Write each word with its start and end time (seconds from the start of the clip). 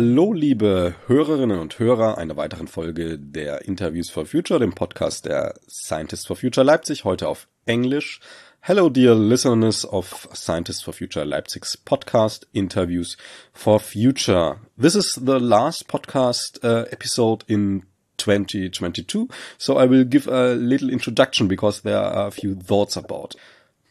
Hallo, 0.00 0.32
liebe 0.32 0.94
Hörerinnen 1.08 1.58
und 1.58 1.78
Hörer 1.78 2.16
einer 2.16 2.38
weiteren 2.38 2.68
Folge 2.68 3.18
der 3.18 3.66
Interviews 3.66 4.08
for 4.08 4.24
Future, 4.24 4.58
dem 4.58 4.72
Podcast 4.72 5.26
der 5.26 5.52
Scientists 5.68 6.26
for 6.26 6.36
Future 6.36 6.64
Leipzig, 6.64 7.04
heute 7.04 7.28
auf 7.28 7.48
Englisch. 7.66 8.18
Hello, 8.60 8.88
dear 8.88 9.14
listeners 9.14 9.84
of 9.84 10.26
Scientists 10.32 10.80
for 10.80 10.94
Future 10.94 11.26
Leipzig's 11.26 11.76
podcast, 11.76 12.46
Interviews 12.54 13.18
for 13.52 13.78
Future. 13.78 14.56
This 14.78 14.94
is 14.94 15.20
the 15.22 15.38
last 15.38 15.86
podcast 15.86 16.64
uh, 16.64 16.86
episode 16.90 17.44
in 17.46 17.82
2022, 18.16 19.28
so 19.58 19.76
I 19.76 19.84
will 19.84 20.06
give 20.06 20.26
a 20.26 20.54
little 20.54 20.88
introduction 20.88 21.46
because 21.46 21.82
there 21.82 21.98
are 21.98 22.28
a 22.28 22.30
few 22.30 22.54
thoughts 22.54 22.96
about. 22.96 23.36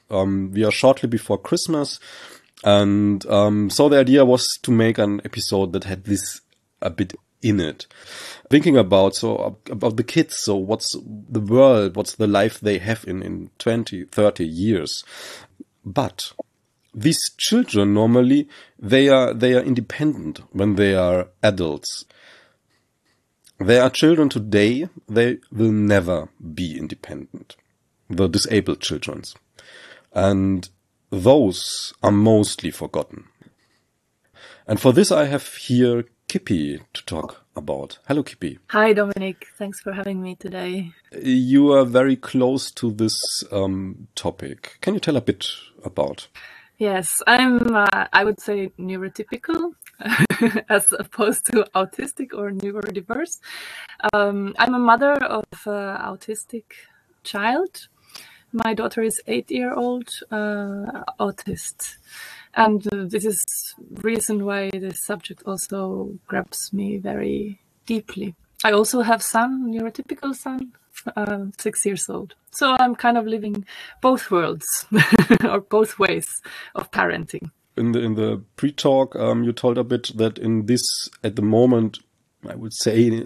Um, 0.09 0.49
we 0.53 0.65
are 0.65 0.71
shortly 0.71 1.07
before 1.07 1.37
Christmas. 1.37 1.99
And 2.63 3.25
um, 3.27 3.69
so 3.69 3.89
the 3.89 3.99
idea 3.99 4.25
was 4.25 4.45
to 4.63 4.71
make 4.71 4.97
an 4.97 5.21
episode 5.23 5.73
that 5.73 5.85
had 5.85 6.03
this 6.03 6.41
a 6.81 6.89
bit 6.89 7.13
in 7.41 7.59
it. 7.59 7.87
Thinking 8.49 8.77
about 8.77 9.15
so 9.15 9.57
about 9.69 9.95
the 9.95 10.03
kids, 10.03 10.37
so 10.39 10.55
what's 10.55 10.95
the 10.95 11.39
world, 11.39 11.95
what's 11.95 12.15
the 12.15 12.27
life 12.27 12.59
they 12.59 12.79
have 12.79 13.05
in 13.07 13.21
in 13.21 13.49
20, 13.59 14.05
30 14.05 14.45
years. 14.45 15.03
But 15.85 16.33
these 16.93 17.19
children 17.37 17.93
normally 17.93 18.49
they 18.77 19.07
are 19.09 19.33
they 19.33 19.53
are 19.53 19.61
independent 19.61 20.41
when 20.51 20.75
they 20.75 20.95
are 20.95 21.29
adults. 21.41 22.05
They 23.59 23.77
are 23.77 23.89
children 23.89 24.29
today, 24.29 24.87
they 25.07 25.39
will 25.51 25.71
never 25.71 26.29
be 26.53 26.77
independent. 26.77 27.57
The 28.09 28.27
disabled 28.27 28.79
children's. 28.79 29.35
And 30.13 30.69
those 31.09 31.93
are 32.03 32.11
mostly 32.11 32.71
forgotten. 32.71 33.25
And 34.67 34.79
for 34.79 34.93
this 34.93 35.11
I 35.11 35.25
have 35.25 35.47
here 35.55 36.05
Kippy 36.29 36.79
to 36.93 37.05
talk 37.05 37.43
about. 37.55 37.97
Hello, 38.07 38.21
Kippy. 38.21 38.59
Hi, 38.67 38.93
Dominic. 38.93 39.47
Thanks 39.57 39.81
for 39.81 39.93
having 39.93 40.21
me 40.21 40.35
today. 40.35 40.91
You 41.11 41.73
are 41.73 41.85
very 41.85 42.15
close 42.15 42.69
to 42.73 42.91
this 42.91 43.43
um, 43.51 44.07
topic. 44.13 44.77
Can 44.81 44.93
you 44.93 44.99
tell 44.99 45.17
a 45.17 45.21
bit 45.21 45.47
about? 45.83 46.27
Yes, 46.77 47.23
I'm, 47.25 47.75
uh, 47.75 48.05
I 48.13 48.23
would 48.23 48.39
say, 48.39 48.71
neurotypical 48.79 49.73
as 50.69 50.93
opposed 50.99 51.47
to 51.47 51.65
autistic 51.73 52.27
or 52.33 52.51
neurodiverse. 52.51 53.39
Um, 54.13 54.53
I'm 54.59 54.75
a 54.75 54.79
mother 54.79 55.13
of 55.13 55.45
an 55.65 55.97
autistic 55.97 56.65
child 57.23 57.87
my 58.51 58.73
daughter 58.73 59.01
is 59.01 59.21
eight 59.27 59.49
year 59.51 59.73
old 59.73 60.09
uh, 60.31 61.03
autist. 61.19 61.97
And 62.55 62.85
uh, 62.91 63.05
this 63.05 63.25
is 63.25 63.75
reason 64.01 64.45
why 64.45 64.71
this 64.73 65.05
subject 65.05 65.43
also 65.45 66.17
grabs 66.27 66.73
me 66.73 66.97
very 66.97 67.59
deeply. 67.85 68.35
I 68.63 68.71
also 68.71 69.01
have 69.01 69.21
son 69.21 69.71
neurotypical 69.71 70.35
son 70.35 70.73
uh, 71.15 71.45
six 71.57 71.85
years 71.85 72.09
old. 72.09 72.35
So 72.51 72.75
i'm 72.79 72.95
kind 72.95 73.17
of 73.17 73.25
living 73.25 73.65
both 74.01 74.31
worlds 74.31 74.65
or 75.43 75.61
both 75.61 75.99
ways 75.99 76.27
of 76.75 76.91
parenting. 76.91 77.51
In 77.77 77.91
the 77.93 77.99
in 77.99 78.15
the 78.15 78.41
pre-talk 78.55 79.15
um, 79.15 79.43
you 79.43 79.53
told 79.53 79.77
a 79.77 79.83
bit 79.83 80.11
that 80.17 80.37
in 80.37 80.65
this 80.65 80.81
at 81.23 81.35
the 81.35 81.41
moment 81.41 81.99
i 82.47 82.55
would 82.55 82.73
say 82.73 83.23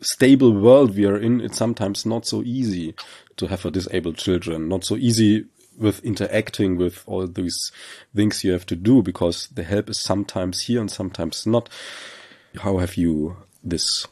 stable 0.00 0.52
world 0.52 0.96
we 0.96 1.04
are 1.06 1.18
in 1.18 1.40
it's 1.40 1.56
sometimes 1.56 2.06
not 2.06 2.26
so 2.26 2.42
easy 2.42 2.94
to 3.38 3.46
have 3.46 3.64
a 3.64 3.70
disabled 3.70 4.18
children. 4.18 4.68
Not 4.68 4.84
so 4.84 4.96
easy 4.96 5.46
with 5.78 6.04
interacting 6.04 6.76
with 6.76 7.04
all 7.06 7.26
these 7.26 7.72
things 8.14 8.44
you 8.44 8.52
have 8.52 8.66
to 8.66 8.76
do 8.76 9.02
because 9.02 9.46
the 9.48 9.62
help 9.62 9.88
is 9.88 9.98
sometimes 9.98 10.62
here 10.62 10.80
and 10.80 10.90
sometimes 10.90 11.46
not. 11.46 11.68
How 12.60 12.78
have 12.78 12.96
you 12.96 13.36
this 13.62 14.06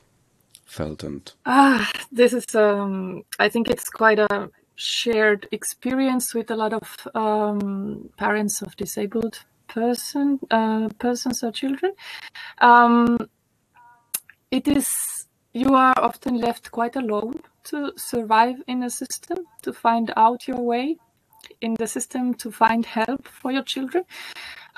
felt 0.64 1.02
and 1.02 1.32
ah 1.46 1.90
this 2.12 2.32
is 2.34 2.54
um 2.54 3.22
i 3.38 3.48
think 3.48 3.70
it's 3.70 3.88
quite 3.88 4.18
a 4.18 4.50
shared 4.74 5.48
experience 5.52 6.34
with 6.34 6.50
a 6.50 6.56
lot 6.56 6.72
of 6.74 7.08
um, 7.14 8.10
parents 8.18 8.60
of 8.60 8.76
disabled 8.76 9.38
person 9.68 10.38
uh, 10.50 10.88
persons 10.98 11.42
or 11.42 11.50
children 11.50 11.92
um, 12.60 13.16
it 14.56 14.66
is 14.68 15.26
you 15.52 15.74
are 15.74 15.94
often 15.98 16.38
left 16.38 16.70
quite 16.70 16.96
alone 16.96 17.40
to 17.64 17.92
survive 17.96 18.56
in 18.66 18.82
a 18.82 18.90
system, 18.90 19.38
to 19.62 19.72
find 19.72 20.12
out 20.16 20.48
your 20.48 20.60
way 20.60 20.96
in 21.60 21.74
the 21.74 21.86
system, 21.86 22.34
to 22.34 22.50
find 22.50 22.86
help 22.86 23.28
for 23.28 23.52
your 23.52 23.62
children. 23.62 24.04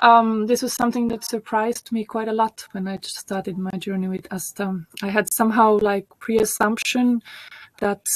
Um, 0.00 0.46
this 0.46 0.62
was 0.62 0.72
something 0.72 1.08
that 1.08 1.24
surprised 1.24 1.90
me 1.92 2.04
quite 2.04 2.28
a 2.28 2.32
lot 2.32 2.64
when 2.72 2.86
I 2.86 2.98
started 3.02 3.58
my 3.58 3.76
journey 3.78 4.08
with 4.08 4.32
Asta. 4.32 4.80
I 5.02 5.08
had 5.08 5.32
somehow 5.32 5.78
like 5.80 6.06
pre-assumption 6.20 7.22
that 7.78 8.06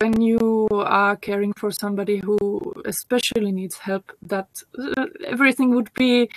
when 0.00 0.20
you 0.20 0.68
are 0.70 1.16
caring 1.16 1.52
for 1.54 1.70
somebody 1.70 2.18
who 2.18 2.38
especially 2.84 3.52
needs 3.52 3.76
help, 3.78 4.12
that 4.22 4.48
uh, 4.78 5.06
everything 5.26 5.74
would 5.74 5.92
be 5.94 6.30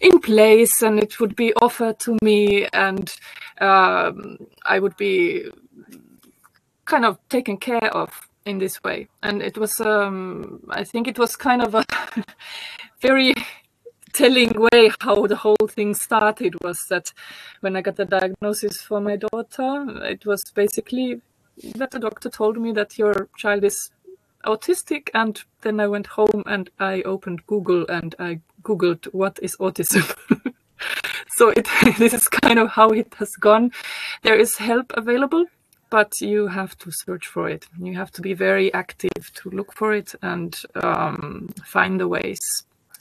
in 0.00 0.18
place 0.20 0.82
and 0.82 0.98
it 0.98 1.20
would 1.20 1.36
be 1.36 1.52
offered 1.54 1.98
to 2.00 2.16
me 2.22 2.66
and 2.72 3.14
um, 3.60 4.38
I 4.64 4.78
would 4.78 4.96
be 4.96 5.50
kind 6.86 7.04
of 7.04 7.18
taken 7.28 7.56
care 7.58 7.94
of 7.94 8.10
in 8.46 8.58
this 8.58 8.82
way. 8.82 9.08
And 9.22 9.42
it 9.42 9.58
was, 9.58 9.80
um, 9.80 10.62
I 10.70 10.84
think 10.84 11.06
it 11.06 11.18
was 11.18 11.36
kind 11.36 11.62
of 11.62 11.74
a 11.74 11.84
very 13.00 13.34
telling 14.12 14.52
way 14.72 14.90
how 15.00 15.26
the 15.26 15.36
whole 15.36 15.68
thing 15.68 15.94
started 15.94 16.54
was 16.62 16.86
that 16.88 17.12
when 17.60 17.76
I 17.76 17.82
got 17.82 17.96
the 17.96 18.04
diagnosis 18.04 18.80
for 18.80 19.00
my 19.00 19.16
daughter, 19.16 19.86
it 20.04 20.26
was 20.26 20.42
basically 20.54 21.20
that 21.76 21.90
the 21.90 21.98
doctor 21.98 22.30
told 22.30 22.58
me 22.58 22.72
that 22.72 22.98
your 22.98 23.28
child 23.36 23.64
is 23.64 23.90
autistic 24.44 25.08
and 25.14 25.42
then 25.62 25.80
I 25.80 25.86
went 25.86 26.06
home 26.06 26.42
and 26.46 26.70
I 26.78 27.02
opened 27.02 27.46
Google 27.46 27.86
and 27.88 28.14
I 28.18 28.40
googled 28.62 29.06
what 29.12 29.38
is 29.42 29.56
autism. 29.58 30.04
so 31.36 31.50
it 31.50 31.68
this 31.98 32.14
is 32.14 32.28
kind 32.28 32.58
of 32.58 32.70
how 32.70 32.90
it 32.90 33.14
has 33.18 33.30
gone. 33.36 33.72
There 34.22 34.38
is 34.38 34.58
help 34.58 34.92
available 34.96 35.46
but 35.90 36.20
you 36.20 36.46
have 36.46 36.78
to 36.78 36.90
search 36.92 37.26
for 37.26 37.48
it. 37.48 37.66
You 37.78 37.96
have 37.96 38.12
to 38.12 38.22
be 38.22 38.32
very 38.32 38.72
active 38.72 39.32
to 39.34 39.50
look 39.50 39.72
for 39.74 39.92
it 39.92 40.14
and 40.22 40.56
um, 40.82 41.50
find 41.64 42.00
the 42.00 42.08
ways 42.08 42.40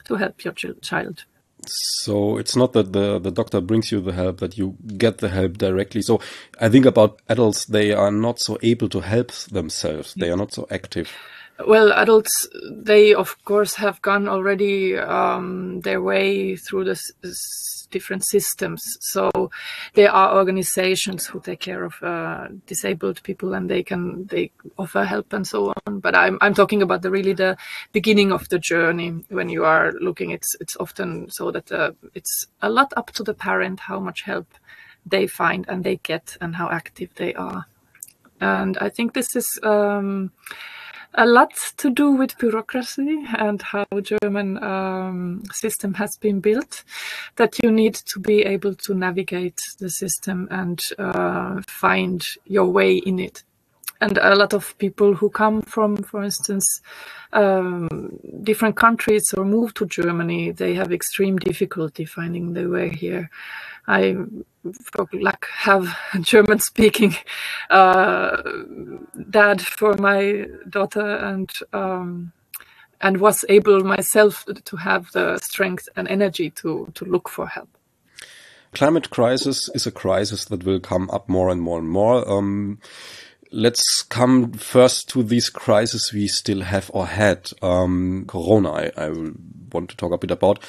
to 0.06 0.16
help 0.16 0.44
your 0.44 0.54
ch 0.54 0.66
child. 0.82 1.24
So 1.66 2.38
it's 2.38 2.56
not 2.56 2.74
that 2.74 2.94
the, 2.94 3.20
the 3.20 3.32
doctor 3.32 3.62
brings 3.62 3.92
you 3.92 4.02
the 4.02 4.14
help, 4.14 4.40
that 4.40 4.58
you 4.58 4.78
get 4.98 5.20
the 5.20 5.30
help 5.30 5.58
directly. 5.58 6.02
So 6.02 6.22
I 6.60 6.70
think 6.70 6.86
about 6.86 7.22
adults, 7.28 7.66
they 7.66 7.92
are 7.92 8.12
not 8.12 8.40
so 8.40 8.58
able 8.62 8.90
to 8.90 9.02
help 9.02 9.32
themselves. 9.52 10.14
They 10.16 10.30
are 10.30 10.38
not 10.38 10.54
so 10.54 10.68
active. 10.72 11.12
Well, 11.68 11.92
adults, 11.92 12.48
they 12.72 13.14
of 13.14 13.36
course 13.44 13.76
have 13.76 14.02
gone 14.02 14.30
already 14.30 14.98
um, 14.98 15.82
their 15.82 16.02
way 16.02 16.56
through 16.56 16.86
the 16.86 16.98
different 17.92 18.24
systems. 18.26 18.82
So 19.02 19.52
there 19.94 20.12
are 20.12 20.38
organizations 20.38 21.26
who 21.26 21.42
take 21.42 21.60
care 21.60 21.84
of 21.84 22.02
uh, 22.02 22.48
disabled 22.66 23.22
people, 23.24 23.54
and 23.54 23.70
they 23.70 23.84
can 23.84 24.26
they 24.28 24.52
offer 24.78 25.04
help 25.04 25.34
and 25.34 25.46
so 25.46 25.74
on. 25.86 26.00
But 26.00 26.16
I'm 26.16 26.38
I'm 26.40 26.54
talking 26.54 26.82
about 26.82 27.02
the 27.02 27.12
really 27.12 27.34
the 27.34 27.58
beginning 27.92 28.32
of 28.32 28.48
the 28.50 28.60
journey 28.60 29.26
when 29.30 29.50
you 29.50 29.66
are 29.66 29.92
looking. 30.00 30.32
It's 30.32 30.56
it's 30.62 30.78
often 30.78 31.30
so 31.30 31.52
that 31.52 31.72
uh, 31.72 31.92
it's 32.14 32.48
a 32.62 32.70
lot 32.70 32.94
up 32.96 33.12
to 33.14 33.24
the 33.24 33.34
parent 33.34 33.82
how 33.82 34.00
much 34.00 34.22
help 34.22 34.48
they 35.06 35.28
find 35.28 35.66
and 35.68 35.84
they 35.84 35.98
get 35.98 36.38
and 36.40 36.56
how 36.56 36.70
active 36.70 37.10
they 37.16 37.34
are. 37.34 37.66
And 38.40 38.78
I 38.78 38.88
think 38.88 39.14
this 39.14 39.36
is. 39.36 39.60
Um, 39.62 40.32
a 41.14 41.26
lot 41.26 41.52
to 41.78 41.90
do 41.90 42.12
with 42.12 42.38
bureaucracy 42.38 43.24
and 43.38 43.62
how 43.62 43.86
German 44.02 44.62
um, 44.64 45.44
system 45.52 45.94
has 45.96 46.18
been 46.18 46.40
built. 46.40 46.84
That 47.36 47.58
you 47.64 47.72
need 47.72 47.96
to 47.96 48.20
be 48.20 48.44
able 48.44 48.76
to 48.76 48.94
navigate 48.94 49.62
the 49.80 49.90
system 49.90 50.48
and 50.52 50.82
uh, 50.98 51.62
find 51.68 52.26
your 52.46 52.68
way 52.68 52.98
in 52.98 53.20
it. 53.20 53.44
And 54.02 54.18
a 54.18 54.36
lot 54.36 54.54
of 54.54 54.78
people 54.78 55.14
who 55.14 55.30
come 55.30 55.62
from, 55.62 55.98
for 55.98 56.24
instance, 56.24 56.82
um, 57.34 58.18
different 58.44 58.78
countries 58.78 59.34
or 59.36 59.44
move 59.44 59.74
to 59.76 59.86
Germany, 59.86 60.52
they 60.52 60.74
have 60.76 60.94
extreme 60.94 61.38
difficulty 61.38 62.06
finding 62.06 62.54
their 62.54 62.70
way 62.70 62.90
here. 62.90 63.30
I 63.88 64.16
like 65.14 65.46
have 65.52 65.98
a 66.14 66.20
German 66.22 66.60
speaking 66.60 67.16
uh, 67.70 68.42
dad 69.30 69.62
for 69.62 69.96
my 69.96 70.46
daughter 70.70 71.16
and 71.18 71.52
um, 71.74 72.32
and 73.02 73.18
was 73.18 73.46
able 73.48 73.84
myself 73.84 74.46
to 74.66 74.76
have 74.78 75.12
the 75.12 75.38
strength 75.40 75.90
and 75.96 76.08
energy 76.08 76.50
to 76.52 76.92
to 76.94 77.06
look 77.06 77.30
for 77.30 77.48
help. 77.48 77.70
Climate 78.74 79.10
crisis 79.10 79.70
is 79.74 79.88
a 79.88 79.92
crisis 79.92 80.46
that 80.46 80.64
will 80.64 80.80
come 80.80 81.10
up 81.10 81.28
more 81.28 81.50
and 81.50 81.62
more 81.62 81.80
and 81.80 81.90
more. 81.90 82.30
Um, 82.30 82.80
let's 83.52 84.04
come 84.04 84.52
first 84.54 85.10
to 85.10 85.24
these 85.24 85.50
crises 85.50 86.12
we 86.14 86.28
still 86.28 86.62
have 86.62 86.90
or 86.94 87.08
had. 87.08 87.52
Um, 87.62 88.26
Corona, 88.28 88.72
I, 88.72 88.92
I, 88.98 89.10
want 89.72 89.90
to 89.90 89.98
talk 89.98 90.12
a 90.12 90.18
bit 90.18 90.32
about. 90.32 90.60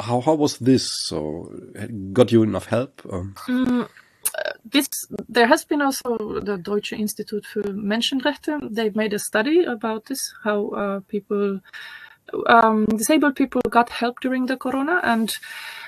How 0.00 0.20
how 0.20 0.34
was 0.34 0.58
this? 0.58 0.88
So, 1.06 1.52
got 2.12 2.30
you 2.30 2.42
enough 2.42 2.66
help? 2.66 3.02
Um, 3.10 3.34
mm, 3.48 3.88
this 4.64 4.88
there 5.28 5.46
has 5.46 5.64
been 5.64 5.82
also 5.82 6.40
the 6.40 6.56
Deutsche 6.58 6.92
Institut 6.92 7.46
für 7.46 7.72
Menschenrechte. 7.72 8.60
They've 8.62 8.94
made 8.94 9.12
a 9.12 9.18
study 9.18 9.64
about 9.64 10.06
this, 10.06 10.34
how 10.44 10.68
uh, 10.68 11.00
people, 11.08 11.60
um, 12.46 12.86
disabled 12.86 13.36
people, 13.36 13.60
got 13.70 13.90
help 13.90 14.20
during 14.20 14.46
the 14.46 14.56
corona, 14.56 15.00
and 15.02 15.36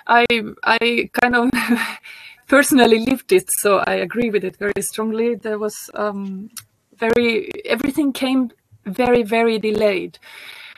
I 0.07 0.25
I 0.65 1.11
kind 1.13 1.37
of 1.37 1.51
personally 2.47 3.01
lived 3.01 3.33
it, 3.33 3.51
so 3.51 3.79
I 3.87 3.95
agree 3.95 4.31
with 4.31 4.45
it 4.45 4.57
very 4.57 4.83
strongly. 4.83 5.35
There 5.35 5.59
was 5.59 5.91
um, 5.95 6.51
very 6.99 7.51
everything 7.65 8.13
came 8.13 8.51
very 8.85 9.23
very 9.23 9.59
delayed. 9.59 10.19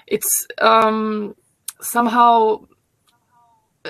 It's 0.06 0.46
um, 0.60 1.34
somehow 1.80 2.66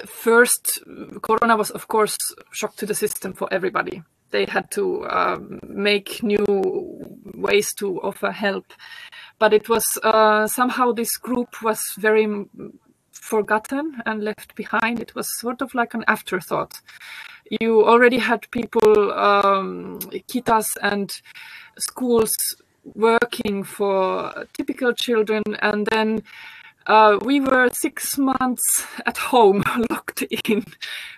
first 0.07 0.81
corona 1.23 1.57
was 1.57 1.71
of 1.71 1.89
course 1.89 2.17
shock 2.53 2.77
to 2.77 2.87
the 2.87 2.95
system 2.95 3.33
for 3.33 3.49
everybody 3.53 4.03
they 4.31 4.45
had 4.45 4.71
to 4.71 5.09
um, 5.09 5.59
make 5.63 6.23
new 6.23 6.45
ways 7.35 7.73
to 7.75 8.01
offer 8.03 8.31
help 8.31 8.67
but 9.39 9.53
it 9.53 9.69
was 9.69 9.99
uh, 10.05 10.47
somehow 10.47 10.93
this 10.93 11.17
group 11.17 11.63
was 11.63 11.81
very 11.99 12.45
forgotten 13.11 14.01
and 14.07 14.23
left 14.23 14.55
behind 14.55 15.01
it 15.01 15.15
was 15.15 15.39
sort 15.41 15.63
of 15.63 15.75
like 15.75 15.95
an 15.95 16.05
afterthought 16.07 16.81
you 17.61 17.85
already 17.87 18.19
had 18.19 18.51
people 18.51 19.13
um, 19.13 19.99
kitas 20.29 20.77
and 20.83 21.21
schools 21.79 22.35
working 22.95 23.65
for 23.65 24.47
typical 24.57 24.93
children 24.93 25.43
and 25.61 25.87
then 25.87 26.23
uh, 26.89 27.19
we 27.23 27.39
were 27.39 27.69
six 27.71 28.17
months 28.17 28.87
at 29.05 29.19
home, 29.19 29.63
locked 29.91 30.23
in 30.23 30.65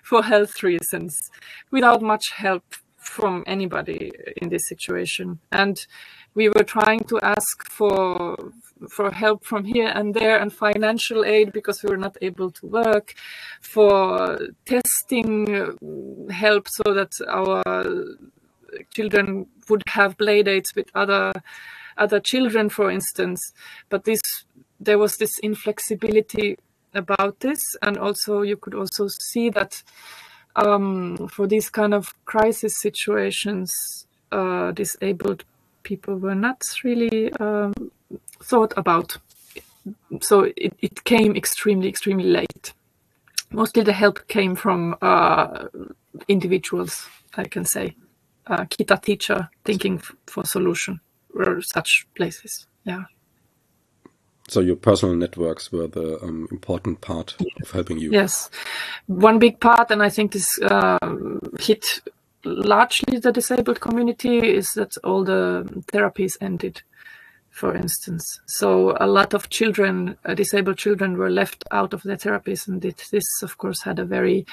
for 0.03 0.25
health 0.25 0.65
reasons, 0.65 1.31
without 1.71 2.03
much 2.03 2.33
help 2.33 2.65
from 3.11 3.43
anybody 3.47 4.13
in 4.41 4.49
this 4.49 4.69
situation. 4.69 5.41
And 5.51 5.77
we 6.35 6.49
were 6.49 6.65
trying 6.65 7.01
to 7.11 7.19
ask 7.23 7.69
for 7.69 8.37
for 8.89 9.11
help 9.11 9.45
from 9.45 9.65
here 9.65 9.93
and 9.95 10.15
there 10.15 10.39
and 10.41 10.53
financial 10.53 11.25
aid 11.25 11.53
because 11.53 11.83
we 11.83 11.91
were 11.91 12.05
not 12.07 12.17
able 12.23 12.51
to 12.51 12.67
work 12.67 13.15
for 13.61 14.39
testing 14.65 15.35
help 16.31 16.67
so 16.69 16.95
that 16.95 17.13
our 17.29 17.63
children 18.95 19.47
would 19.69 19.83
have 19.89 20.17
play 20.17 20.43
dates 20.43 20.75
with 20.75 20.89
other 20.95 21.33
other 21.99 22.21
children 22.21 22.71
for 22.71 22.91
instance 22.91 23.53
but 23.91 24.05
this 24.05 24.21
there 24.79 24.99
was 24.99 25.17
this 25.17 25.39
inflexibility 25.41 26.57
about 26.95 27.41
this 27.41 27.61
and 27.83 27.99
also 27.99 28.43
you 28.43 28.57
could 28.57 28.75
also 28.75 29.07
see 29.09 29.51
that 29.51 29.83
um, 30.57 31.29
for 31.29 31.47
these 31.47 31.71
kind 31.71 31.95
of 31.95 32.13
crisis 32.25 32.81
situations 32.81 34.07
uh, 34.33 34.73
disabled 34.73 35.45
people 35.83 36.17
were 36.17 36.35
not 36.35 36.63
really 36.85 37.33
um, 37.35 37.73
thought 38.43 38.73
about. 38.77 39.17
So 40.21 40.53
it, 40.57 40.75
it, 40.81 41.05
came 41.05 41.35
extremely 41.37 41.89
extremely 41.89 42.29
late. 42.29 42.75
Mostly 43.51 43.83
the 43.83 43.93
help 43.93 44.29
came 44.29 44.55
from 44.55 44.97
uh, 45.03 45.69
individuals 46.29 47.09
i 47.37 47.45
can 47.45 47.65
say. 47.65 47.95
Uh, 48.47 48.65
kita 48.65 49.01
teacher 49.01 49.49
thinking 49.65 50.03
for 50.27 50.45
solution 50.45 51.01
or 51.35 51.63
such 51.63 52.07
places 52.17 52.67
yeah 52.85 53.05
so 54.51 54.61
your 54.61 54.77
personal 54.77 55.15
networks 55.15 55.71
were 55.71 55.87
the 55.87 56.19
um, 56.23 56.49
important 56.51 57.01
part 57.01 57.37
of 57.63 57.71
helping 57.71 57.99
you. 57.99 58.11
Yes, 58.11 58.51
one 59.07 59.39
big 59.39 59.61
part, 59.61 59.91
and 59.91 60.03
I 60.03 60.09
think 60.09 60.33
this 60.33 60.61
uh, 60.63 60.99
hit 61.61 62.01
largely 62.45 63.19
the 63.19 63.33
disabled 63.33 63.81
community, 63.81 64.39
is 64.39 64.73
that 64.75 64.97
all 65.05 65.25
the 65.25 65.65
therapies 65.93 66.37
ended. 66.41 66.83
For 67.53 67.75
instance, 67.75 68.41
so 68.47 68.97
a 69.01 69.07
lot 69.07 69.35
of 69.35 69.51
children, 69.51 70.17
uh, 70.25 70.35
disabled 70.35 70.79
children, 70.79 71.19
were 71.19 71.29
left 71.29 71.65
out 71.73 71.93
of 71.93 72.03
the 72.03 72.17
therapies, 72.17 72.67
and 72.69 72.83
it, 72.85 73.05
this, 73.11 73.43
of 73.43 73.59
course, 73.59 73.83
had 73.83 73.99
a 73.99 74.05
very 74.05 74.47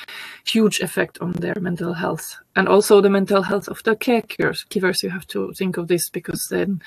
huge 0.46 0.80
effect 0.80 1.18
on 1.22 1.32
their 1.34 1.54
mental 1.60 1.94
health 1.94 2.38
and 2.56 2.68
also 2.68 3.00
the 3.00 3.10
mental 3.10 3.44
health 3.44 3.68
of 3.68 3.82
the 3.84 3.96
caregivers. 3.96 5.04
You 5.04 5.12
have 5.12 5.28
to 5.28 5.54
think 5.54 5.78
of 5.78 5.88
this 5.88 6.10
because 6.10 6.48
then 6.50 6.82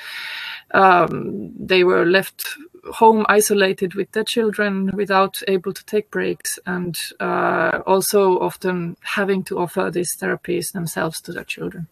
um, 0.73 1.53
they 1.59 1.85
were 1.85 2.05
left 2.05 2.45
home 2.93 3.27
isolated 3.29 3.95
with 3.95 4.11
their 4.13 4.25
children 4.25 4.91
without 4.95 5.43
able 5.49 5.73
to 5.73 5.85
take 5.85 6.11
breaks 6.11 6.59
and 6.67 6.99
uh, 7.21 7.81
also 7.87 8.39
often 8.39 8.97
having 9.03 9.43
to 9.45 9.59
offer 9.59 9.91
these 9.91 10.17
therapies 10.17 10.73
themselves 10.73 11.21
to 11.21 11.33
their 11.33 11.45
children. 11.45 11.87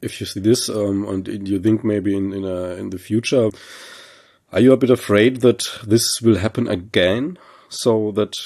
If 0.00 0.20
you 0.20 0.26
see 0.26 0.40
this 0.40 0.68
um, 0.68 1.06
and 1.08 1.48
you 1.48 1.58
think 1.58 1.84
maybe 1.84 2.16
in 2.16 2.32
in, 2.32 2.44
a, 2.44 2.74
in 2.74 2.90
the 2.90 2.98
future 2.98 3.50
are 4.52 4.60
you 4.60 4.72
a 4.72 4.78
bit 4.78 4.90
afraid 4.90 5.42
that 5.42 5.68
this 5.86 6.22
will 6.22 6.36
happen 6.36 6.68
again 6.68 7.38
so 7.68 8.12
that 8.12 8.36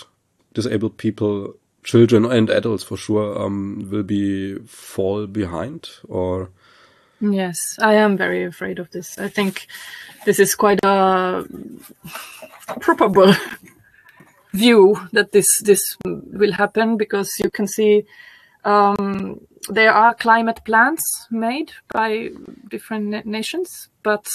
disabled 0.53 0.97
people 0.97 1.55
children 1.85 2.25
and 2.25 2.50
adults 2.50 2.83
for 2.83 2.97
sure 2.97 3.41
um, 3.41 3.89
will 3.91 4.03
be 4.03 4.56
fall 4.67 5.27
behind? 5.27 5.89
Or 6.09 6.50
Yes, 7.22 7.78
I 7.80 7.94
am 7.94 8.16
very 8.16 8.44
afraid 8.44 8.80
of 8.80 8.90
this. 8.90 9.16
I 9.16 9.28
think 9.28 9.69
this 10.24 10.40
is 10.40 10.56
quite 10.56 10.80
a 10.82 11.44
probable 12.80 13.32
view 14.52 14.96
that 15.12 15.30
this 15.30 15.62
this 15.62 15.96
will 16.04 16.52
happen 16.52 16.96
because 16.96 17.30
you 17.38 17.48
can 17.48 17.69
see 17.69 18.04
um, 18.64 19.40
there 19.69 19.92
are 19.92 20.14
climate 20.14 20.60
plans 20.64 21.00
made 21.30 21.72
by 21.92 22.30
different 22.69 23.24
nations, 23.24 23.88
but 24.02 24.26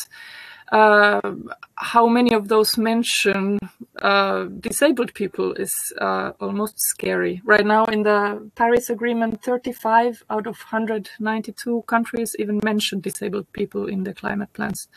how 0.71 2.07
many 2.07 2.33
of 2.33 2.47
those 2.47 2.77
mention 2.77 3.59
uh, 4.01 4.45
disabled 4.59 5.13
people 5.13 5.53
is 5.53 5.73
uh, 5.99 6.31
almost 6.39 6.79
scary. 6.79 7.41
Right 7.43 7.65
now, 7.65 7.85
in 7.85 8.03
the 8.03 8.49
Paris 8.55 8.89
Agreement, 8.89 9.43
35 9.43 10.23
out 10.29 10.47
of 10.47 10.57
192 10.57 11.83
countries 11.87 12.35
even 12.39 12.59
mention 12.63 12.99
disabled 12.99 13.51
people 13.53 13.87
in 13.87 14.03
the 14.03 14.13
climate 14.13 14.51
plans. 14.53 14.87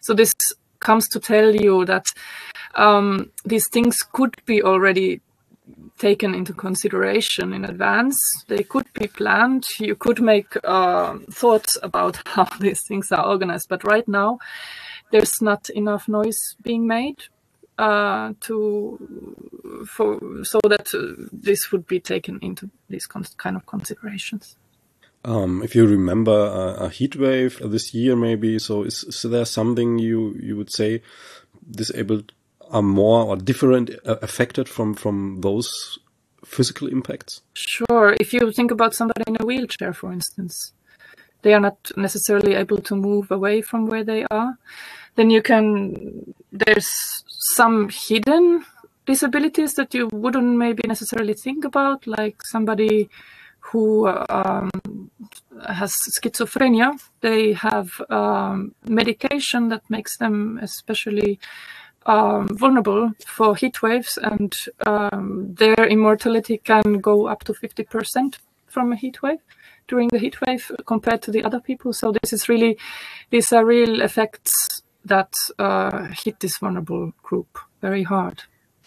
So 0.00 0.14
this 0.14 0.34
comes 0.80 1.08
to 1.08 1.20
tell 1.20 1.54
you 1.54 1.84
that 1.84 2.12
um, 2.74 3.30
these 3.44 3.68
things 3.68 4.02
could 4.02 4.36
be 4.46 4.62
already 4.62 5.20
taken 5.98 6.34
into 6.34 6.52
consideration 6.52 7.52
in 7.52 7.64
advance. 7.64 8.16
They 8.48 8.62
could 8.62 8.92
be 8.94 9.06
planned. 9.06 9.66
You 9.78 9.94
could 9.94 10.20
make 10.20 10.56
uh, 10.64 11.18
thoughts 11.30 11.78
about 11.82 12.20
how 12.26 12.44
these 12.58 12.82
things 12.86 13.12
are 13.12 13.26
organized. 13.26 13.68
But 13.68 13.84
right 13.84 14.08
now, 14.08 14.38
there's 15.10 15.40
not 15.42 15.68
enough 15.70 16.08
noise 16.08 16.56
being 16.62 16.86
made 16.86 17.22
uh, 17.78 18.34
to 18.40 18.98
for 19.86 20.44
so 20.44 20.60
that 20.64 20.94
uh, 20.94 21.24
this 21.32 21.72
would 21.72 21.86
be 21.86 22.00
taken 22.00 22.38
into 22.42 22.70
these 22.88 23.06
kind 23.06 23.56
of 23.56 23.66
considerations. 23.66 24.56
Um, 25.24 25.62
if 25.62 25.74
you 25.74 25.86
remember 25.86 26.32
a, 26.32 26.84
a, 26.84 26.88
heat 26.88 27.14
wave 27.14 27.58
this 27.62 27.92
year, 27.92 28.16
maybe 28.16 28.58
so, 28.58 28.84
is, 28.84 29.04
is, 29.04 29.20
there 29.22 29.44
something 29.44 29.98
you 29.98 30.34
you 30.40 30.56
would 30.56 30.72
say 30.72 31.02
disabled 31.70 32.32
are 32.70 32.82
more 32.82 33.26
or 33.26 33.36
different 33.36 33.90
uh, 34.06 34.16
affected 34.22 34.66
from 34.68 34.94
from 34.94 35.40
those 35.42 35.98
physical 36.44 36.88
impacts? 36.88 37.42
Sure. 37.52 38.16
If 38.18 38.32
you 38.32 38.50
think 38.52 38.70
about 38.70 38.94
somebody 38.94 39.24
in 39.26 39.36
a 39.40 39.44
wheelchair, 39.44 39.92
for 39.92 40.10
instance, 40.10 40.72
they 41.42 41.54
are 41.54 41.60
not 41.60 41.90
necessarily 41.96 42.54
able 42.54 42.78
to 42.78 42.94
move 42.94 43.30
away 43.30 43.60
from 43.62 43.86
where 43.86 44.04
they 44.04 44.24
are 44.30 44.58
then 45.16 45.30
you 45.30 45.42
can 45.42 46.34
there's 46.52 47.24
some 47.26 47.88
hidden 47.88 48.64
disabilities 49.06 49.74
that 49.74 49.92
you 49.94 50.08
wouldn't 50.12 50.56
maybe 50.56 50.82
necessarily 50.86 51.34
think 51.34 51.64
about 51.64 52.06
like 52.06 52.42
somebody 52.44 53.08
who 53.60 54.08
um, 54.08 54.70
has 55.68 55.94
schizophrenia. 56.16 57.00
They 57.20 57.52
have 57.52 58.00
um, 58.10 58.74
medication 58.86 59.68
that 59.68 59.88
makes 59.88 60.16
them 60.16 60.58
especially 60.62 61.38
um, 62.06 62.48
vulnerable 62.48 63.12
for 63.26 63.54
heat 63.54 63.82
waves 63.82 64.18
and 64.30 64.56
um, 64.86 65.54
their 65.54 65.86
immortality 65.86 66.58
can 66.58 66.98
go 67.00 67.26
up 67.26 67.44
to 67.44 67.52
50% 67.52 68.38
from 68.66 68.92
a 68.92 68.96
heat 68.96 69.22
wave 69.22 69.40
during 69.90 70.08
the 70.08 70.18
heat 70.18 70.40
wave 70.40 70.70
compared 70.86 71.20
to 71.22 71.30
the 71.30 71.44
other 71.44 71.60
people 71.60 71.92
so 71.92 72.12
this 72.22 72.32
is 72.32 72.48
really 72.48 72.78
these 73.30 73.52
are 73.52 73.64
real 73.64 74.00
effects 74.00 74.82
that 75.04 75.34
uh, 75.58 76.08
hit 76.24 76.40
this 76.40 76.58
vulnerable 76.58 77.12
group 77.22 77.58
very 77.80 78.02
hard. 78.02 78.42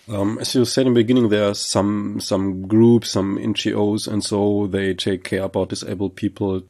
Um, 0.08 0.38
as 0.40 0.54
you 0.54 0.66
said 0.66 0.86
in 0.86 0.94
the 0.94 1.00
beginning, 1.00 1.30
there 1.30 1.50
are 1.50 1.56
some 1.56 2.20
some 2.20 2.68
groups, 2.68 3.10
some 3.10 3.38
NGOs, 3.38 4.08
and 4.08 4.24
so 4.24 4.68
they 4.68 4.94
take 4.94 5.24
care 5.24 5.44
about 5.44 5.70
disabled 5.70 6.16
people. 6.16 6.64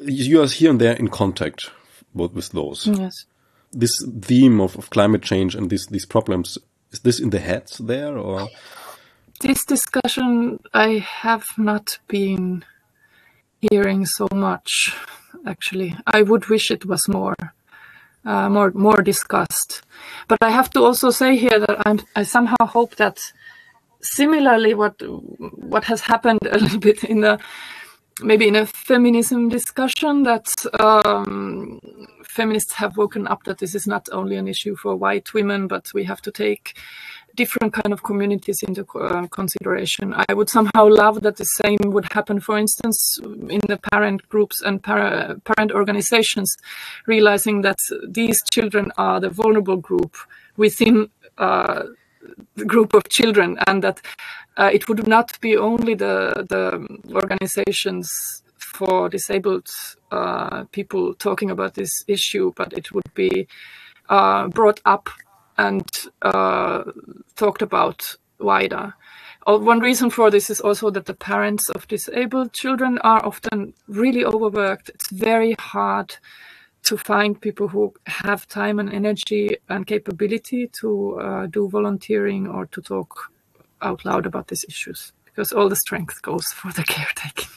You 0.00 0.42
are 0.42 0.48
here 0.48 0.70
and 0.70 0.80
there 0.80 0.94
in 0.94 1.08
contact 1.08 1.70
with, 2.12 2.32
with 2.32 2.50
those. 2.50 2.86
Yes. 2.86 3.24
This 3.72 3.92
theme 4.20 4.60
of, 4.60 4.76
of 4.76 4.90
climate 4.90 5.22
change 5.22 5.54
and 5.54 5.70
these 5.70 5.86
these 5.86 6.06
problems 6.06 6.58
is 6.90 7.00
this 7.00 7.20
in 7.20 7.30
the 7.30 7.38
heads 7.38 7.78
there 7.78 8.18
or? 8.18 8.48
This 9.40 9.64
discussion 9.64 10.58
I 10.74 10.98
have 10.98 11.46
not 11.56 11.98
been 12.06 12.64
hearing 13.70 14.06
so 14.06 14.28
much. 14.34 14.94
Actually, 15.46 15.96
I 16.06 16.22
would 16.22 16.46
wish 16.46 16.70
it 16.70 16.84
was 16.84 17.08
more. 17.08 17.36
Uh, 18.24 18.48
more 18.48 18.70
more 18.70 19.02
discussed. 19.02 19.82
But 20.28 20.38
I 20.42 20.50
have 20.50 20.70
to 20.70 20.80
also 20.84 21.10
say 21.10 21.36
here 21.36 21.58
that 21.58 21.82
I'm, 21.84 21.98
I 22.14 22.22
somehow 22.22 22.66
hope 22.66 22.94
that 22.96 23.18
similarly 24.00 24.74
what 24.74 24.94
what 25.72 25.84
has 25.84 26.02
happened 26.02 26.38
a 26.50 26.58
little 26.58 26.78
bit 26.78 27.02
in 27.02 27.22
the 27.22 27.40
maybe 28.22 28.46
in 28.46 28.56
a 28.56 28.66
feminism 28.66 29.48
discussion 29.48 30.22
that 30.22 30.54
um, 30.78 31.80
feminists 32.24 32.72
have 32.74 32.96
woken 32.96 33.26
up 33.26 33.44
that 33.44 33.58
this 33.58 33.74
is 33.74 33.86
not 33.86 34.08
only 34.12 34.36
an 34.36 34.48
issue 34.48 34.76
for 34.76 34.94
white 34.96 35.34
women, 35.34 35.66
but 35.66 35.90
we 35.94 36.04
have 36.04 36.22
to 36.22 36.30
take 36.30 36.76
different 37.34 37.72
kind 37.72 37.92
of 37.92 38.02
communities 38.02 38.62
into 38.66 38.86
uh, 38.98 39.26
consideration. 39.28 40.14
I 40.28 40.34
would 40.34 40.48
somehow 40.48 40.88
love 40.88 41.22
that 41.22 41.36
the 41.36 41.44
same 41.44 41.78
would 41.84 42.12
happen, 42.12 42.40
for 42.40 42.58
instance, 42.58 43.18
in 43.22 43.60
the 43.68 43.78
parent 43.90 44.28
groups 44.28 44.62
and 44.62 44.82
para 44.82 45.40
parent 45.44 45.72
organizations, 45.72 46.56
realizing 47.06 47.62
that 47.62 47.78
these 48.06 48.38
children 48.52 48.92
are 48.96 49.20
the 49.20 49.30
vulnerable 49.30 49.76
group 49.76 50.16
within 50.56 51.08
uh, 51.38 51.84
the 52.56 52.64
group 52.64 52.94
of 52.94 53.08
children, 53.08 53.58
and 53.66 53.82
that 53.82 54.00
uh, 54.56 54.70
it 54.72 54.88
would 54.88 55.06
not 55.06 55.40
be 55.40 55.56
only 55.56 55.94
the 55.94 56.46
the 56.48 56.64
organizations 57.14 58.42
for 58.58 59.08
disabled 59.08 59.68
uh, 60.10 60.64
people 60.72 61.14
talking 61.14 61.50
about 61.50 61.74
this 61.74 62.04
issue, 62.08 62.52
but 62.56 62.72
it 62.72 62.92
would 62.92 63.12
be 63.14 63.46
uh, 64.08 64.48
brought 64.48 64.80
up 64.84 65.08
and 65.58 65.88
uh, 66.22 66.84
talked 67.36 67.62
about 67.62 68.16
wider. 68.38 68.94
Uh, 69.46 69.58
one 69.58 69.80
reason 69.80 70.10
for 70.10 70.30
this 70.30 70.50
is 70.50 70.60
also 70.60 70.90
that 70.90 71.06
the 71.06 71.14
parents 71.14 71.68
of 71.70 71.88
disabled 71.88 72.52
children 72.52 72.98
are 72.98 73.24
often 73.24 73.74
really 73.88 74.24
overworked. 74.24 74.88
It's 74.90 75.10
very 75.10 75.54
hard 75.58 76.16
to 76.84 76.96
find 76.96 77.40
people 77.40 77.68
who 77.68 77.94
have 78.06 78.46
time 78.48 78.78
and 78.78 78.92
energy 78.92 79.56
and 79.68 79.86
capability 79.86 80.68
to 80.80 81.18
uh, 81.20 81.46
do 81.46 81.68
volunteering 81.68 82.46
or 82.46 82.66
to 82.66 82.80
talk 82.80 83.30
out 83.80 84.04
loud 84.04 84.26
about 84.26 84.48
these 84.48 84.64
issues 84.68 85.12
because 85.24 85.52
all 85.52 85.68
the 85.68 85.76
strength 85.76 86.22
goes 86.22 86.46
for 86.46 86.72
the 86.72 86.82
caretaking. 86.86 87.48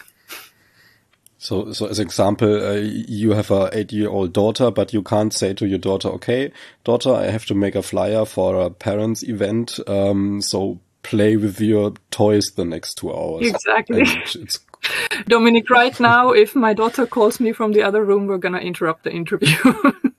So, 1.45 1.71
so 1.73 1.85
as 1.85 1.99
example, 1.99 2.65
uh, 2.65 2.73
you 2.73 3.33
have 3.33 3.51
a 3.51 3.69
eight-year-old 3.71 4.33
daughter, 4.33 4.71
but 4.71 4.93
you 4.93 5.03
can't 5.03 5.31
say 5.31 5.53
to 5.53 5.67
your 5.67 5.77
daughter, 5.77 6.09
"Okay, 6.09 6.51
daughter, 6.83 7.13
I 7.13 7.25
have 7.25 7.45
to 7.45 7.53
make 7.53 7.75
a 7.75 7.83
flyer 7.83 8.25
for 8.25 8.59
a 8.59 8.71
parents' 8.71 9.21
event. 9.21 9.79
Um, 9.87 10.41
so 10.41 10.79
play 11.03 11.37
with 11.37 11.61
your 11.61 11.93
toys 12.09 12.53
the 12.55 12.65
next 12.65 12.95
two 12.95 13.13
hours." 13.13 13.45
Exactly. 13.45 14.05
Dominic, 15.27 15.69
right 15.69 15.99
now, 15.99 16.31
if 16.31 16.55
my 16.55 16.73
daughter 16.73 17.05
calls 17.05 17.39
me 17.39 17.51
from 17.51 17.73
the 17.73 17.83
other 17.83 18.03
room, 18.03 18.25
we're 18.25 18.39
gonna 18.39 18.57
interrupt 18.57 19.03
the 19.03 19.11
interview. 19.11 19.55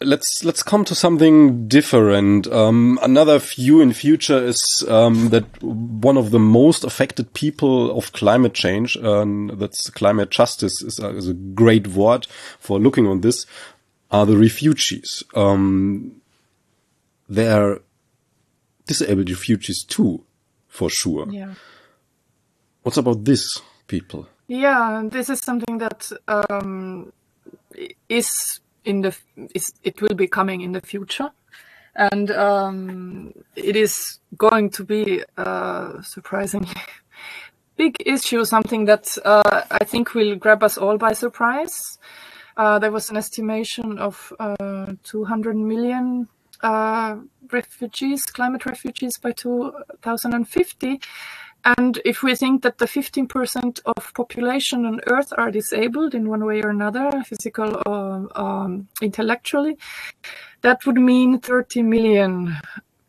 let's 0.00 0.44
let's 0.44 0.62
come 0.62 0.84
to 0.84 0.94
something 0.94 1.68
different. 1.68 2.46
Um, 2.48 2.98
another 3.02 3.38
view 3.38 3.80
in 3.80 3.92
future 3.92 4.42
is 4.42 4.84
um, 4.88 5.30
that 5.30 5.62
one 5.62 6.16
of 6.16 6.30
the 6.30 6.38
most 6.38 6.84
affected 6.84 7.32
people 7.32 7.96
of 7.96 8.12
climate 8.12 8.54
change, 8.54 8.96
um, 8.98 9.52
that's 9.54 9.90
climate 9.90 10.30
justice, 10.30 10.82
is 10.82 10.98
a, 10.98 11.08
is 11.16 11.28
a, 11.28 11.34
great 11.34 11.88
word 11.88 12.26
for 12.58 12.78
looking 12.78 13.06
on 13.06 13.22
this, 13.22 13.46
are 14.10 14.26
the 14.26 14.36
refugees. 14.36 15.22
Um, 15.34 16.20
they 17.28 17.48
are 17.48 17.80
disabled 18.86 19.30
refugees 19.30 19.82
too, 19.82 20.24
for 20.68 20.90
sure. 20.90 21.26
Yeah. 21.30 21.54
What's 22.82 22.98
about 22.98 23.24
this 23.24 23.60
people? 23.88 24.28
Yeah, 24.46 25.02
this 25.10 25.28
is 25.28 25.40
something 25.40 25.78
that 25.78 26.12
um, 26.28 27.12
is 28.08 28.60
in 28.86 29.02
the 29.02 29.14
it 29.82 30.00
will 30.00 30.14
be 30.14 30.28
coming 30.28 30.62
in 30.62 30.72
the 30.72 30.80
future. 30.80 31.30
And 31.94 32.30
um, 32.30 33.32
it 33.54 33.74
is 33.74 34.20
going 34.36 34.70
to 34.70 34.84
be 34.84 35.22
a 35.36 35.94
surprisingly 36.02 36.74
big 37.76 37.96
issue 38.04 38.44
something 38.44 38.86
that 38.86 39.18
uh, 39.24 39.62
i 39.70 39.84
think 39.84 40.14
will 40.14 40.34
grab 40.36 40.62
us 40.62 40.78
all 40.78 40.96
by 40.98 41.12
surprise. 41.12 41.98
Uh, 42.56 42.78
there 42.78 42.90
was 42.90 43.10
an 43.10 43.16
estimation 43.18 43.98
of 43.98 44.32
uh, 44.38 44.94
200 45.04 45.56
million 45.56 46.28
uh, 46.62 47.16
refugees 47.52 48.24
climate 48.24 48.64
refugees 48.64 49.18
by 49.18 49.32
2050 49.32 51.00
and 51.66 52.00
if 52.04 52.22
we 52.22 52.36
think 52.36 52.62
that 52.62 52.78
the 52.78 52.86
15% 52.86 53.80
of 53.84 54.14
population 54.14 54.86
on 54.86 55.00
Earth 55.08 55.32
are 55.36 55.50
disabled 55.50 56.14
in 56.14 56.28
one 56.28 56.44
way 56.44 56.62
or 56.62 56.70
another, 56.70 57.10
physical 57.24 57.82
or 57.84 58.28
um, 58.40 58.86
intellectually, 59.02 59.76
that 60.62 60.86
would 60.86 60.96
mean 60.96 61.40
30 61.40 61.82
million 61.82 62.56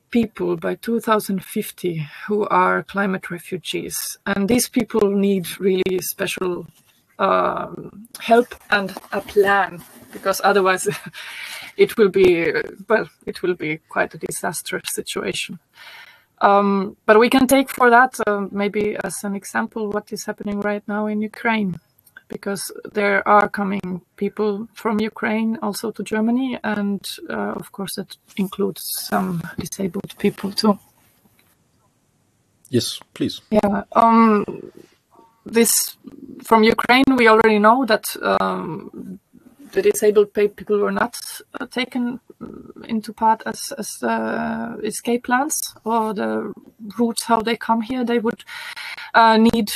people 0.10 0.56
by 0.56 0.74
2050 0.74 2.08
who 2.28 2.48
are 2.48 2.82
climate 2.82 3.30
refugees. 3.30 4.18
And 4.26 4.50
these 4.50 4.68
people 4.68 5.12
need 5.12 5.60
really 5.60 6.00
special 6.00 6.66
um, 7.20 8.08
help 8.20 8.56
and 8.72 8.92
a 9.12 9.22
plan 9.22 9.84
because 10.12 10.42
otherwise 10.44 10.88
it 11.78 11.96
will 11.96 12.10
be, 12.10 12.52
well, 12.90 13.08
it 13.28 13.44
will 13.44 13.54
be 13.54 13.78
quite 13.90 14.16
a 14.16 14.18
disastrous 14.18 14.86
situation. 14.88 15.60
Um, 16.40 16.98
but 17.06 17.20
we 17.20 17.30
can 17.30 17.48
take 17.48 17.70
for 17.70 17.90
that 17.90 18.20
uh, 18.28 18.48
maybe 18.52 18.96
as 19.04 19.24
an 19.24 19.36
example 19.36 19.90
what 19.90 20.12
is 20.12 20.26
happening 20.26 20.60
right 20.60 20.84
now 20.88 21.08
in 21.08 21.22
Ukraine, 21.22 21.80
because 22.28 22.72
there 22.94 23.28
are 23.28 23.50
coming 23.50 24.02
people 24.18 24.68
from 24.74 25.00
Ukraine 25.00 25.58
also 25.62 25.92
to 25.92 26.04
Germany, 26.04 26.60
and 26.64 27.02
uh, 27.30 27.54
of 27.62 27.72
course 27.72 27.96
that 27.96 28.18
includes 28.38 28.84
some 29.10 29.42
disabled 29.58 30.16
people 30.20 30.52
too. 30.52 30.78
Yes, 32.70 33.00
please. 33.14 33.42
Yeah. 33.50 33.84
Um, 33.94 34.46
this 35.46 35.96
from 36.44 36.64
Ukraine, 36.64 37.06
we 37.16 37.28
already 37.30 37.60
know 37.60 37.86
that 37.86 38.06
um, 38.22 39.20
the 39.72 39.82
disabled 39.82 40.34
people 40.34 40.80
were 40.80 40.92
not 40.92 41.18
uh, 41.60 41.66
taken 41.68 42.20
into 42.88 43.14
part 43.14 43.42
as 43.46 43.74
as 43.78 44.02
uh, 44.04 44.76
escape 44.84 45.26
plans 45.26 45.76
or 45.84 46.14
the 46.14 46.54
routes 46.98 47.24
how 47.24 47.42
they 47.42 47.56
come 47.56 47.82
here. 47.82 48.04
They 48.04 48.20
would 48.20 48.44
uh, 49.14 49.38
need 49.38 49.72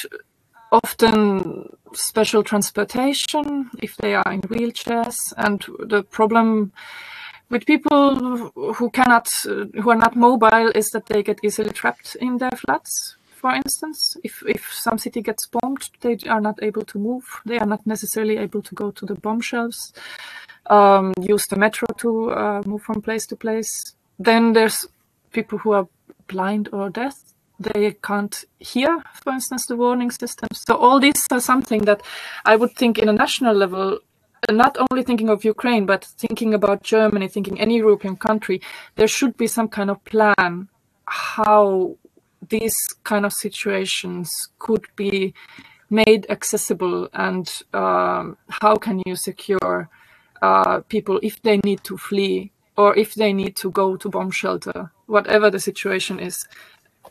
often 0.71 1.69
special 1.93 2.43
transportation 2.43 3.69
if 3.79 3.97
they 3.97 4.15
are 4.15 4.31
in 4.31 4.41
wheelchairs, 4.41 5.33
and 5.37 5.65
the 5.79 6.03
problem 6.03 6.71
with 7.49 7.65
people 7.65 8.51
who 8.55 8.89
cannot 8.91 9.29
who 9.43 9.89
are 9.89 9.95
not 9.95 10.15
mobile 10.15 10.71
is 10.73 10.89
that 10.91 11.07
they 11.07 11.23
get 11.23 11.39
easily 11.43 11.71
trapped 11.71 12.15
in 12.15 12.37
their 12.37 12.51
flats 12.51 13.17
for 13.41 13.55
instance, 13.55 14.15
if, 14.23 14.43
if 14.47 14.71
some 14.71 14.99
city 14.99 15.21
gets 15.23 15.47
bombed, 15.47 15.89
they 16.01 16.15
are 16.29 16.39
not 16.39 16.61
able 16.61 16.85
to 16.85 16.99
move. 16.99 17.25
They 17.43 17.57
are 17.57 17.65
not 17.65 17.87
necessarily 17.87 18.37
able 18.37 18.61
to 18.61 18.75
go 18.75 18.91
to 18.91 19.03
the 19.03 19.15
bomb 19.15 19.41
shelves, 19.41 19.93
um, 20.67 21.11
use 21.19 21.47
the 21.47 21.55
metro 21.55 21.87
to 21.97 22.31
uh, 22.31 22.61
move 22.67 22.83
from 22.83 23.01
place 23.01 23.25
to 23.27 23.35
place. 23.35 23.95
Then 24.19 24.53
there's 24.53 24.87
people 25.31 25.57
who 25.57 25.71
are 25.71 25.87
blind 26.27 26.69
or 26.71 26.91
deaf. 26.91 27.15
They 27.59 27.93
can't 28.03 28.45
hear, 28.59 29.01
for 29.23 29.33
instance, 29.33 29.65
the 29.65 29.75
warning 29.75 30.11
systems. 30.11 30.61
So 30.67 30.75
all 30.75 30.99
these 30.99 31.25
are 31.31 31.39
something 31.39 31.81
that 31.85 32.03
I 32.45 32.55
would 32.55 32.75
think 32.75 32.99
in 32.99 33.09
a 33.09 33.13
national 33.13 33.55
level 33.55 33.99
not 34.51 34.77
only 34.89 35.03
thinking 35.03 35.29
of 35.29 35.43
Ukraine, 35.43 35.85
but 35.87 36.05
thinking 36.05 36.53
about 36.53 36.83
Germany, 36.83 37.27
thinking 37.27 37.59
any 37.59 37.77
European 37.77 38.17
country, 38.17 38.61
there 38.95 39.07
should 39.07 39.35
be 39.37 39.47
some 39.47 39.67
kind 39.67 39.89
of 39.89 40.03
plan 40.03 40.67
how 41.05 41.95
these 42.51 42.75
kind 43.03 43.25
of 43.25 43.33
situations 43.33 44.29
could 44.59 44.85
be 44.95 45.33
made 45.89 46.25
accessible 46.29 47.09
and 47.13 47.63
um, 47.73 48.37
how 48.61 48.75
can 48.75 49.01
you 49.05 49.15
secure 49.15 49.89
uh, 50.41 50.79
people 50.81 51.19
if 51.23 51.41
they 51.41 51.57
need 51.65 51.83
to 51.83 51.97
flee 51.97 52.51
or 52.77 52.95
if 52.95 53.15
they 53.15 53.33
need 53.33 53.55
to 53.55 53.71
go 53.71 53.97
to 53.97 54.09
bomb 54.09 54.31
shelter 54.31 54.91
whatever 55.07 55.49
the 55.49 55.59
situation 55.59 56.19
is 56.19 56.47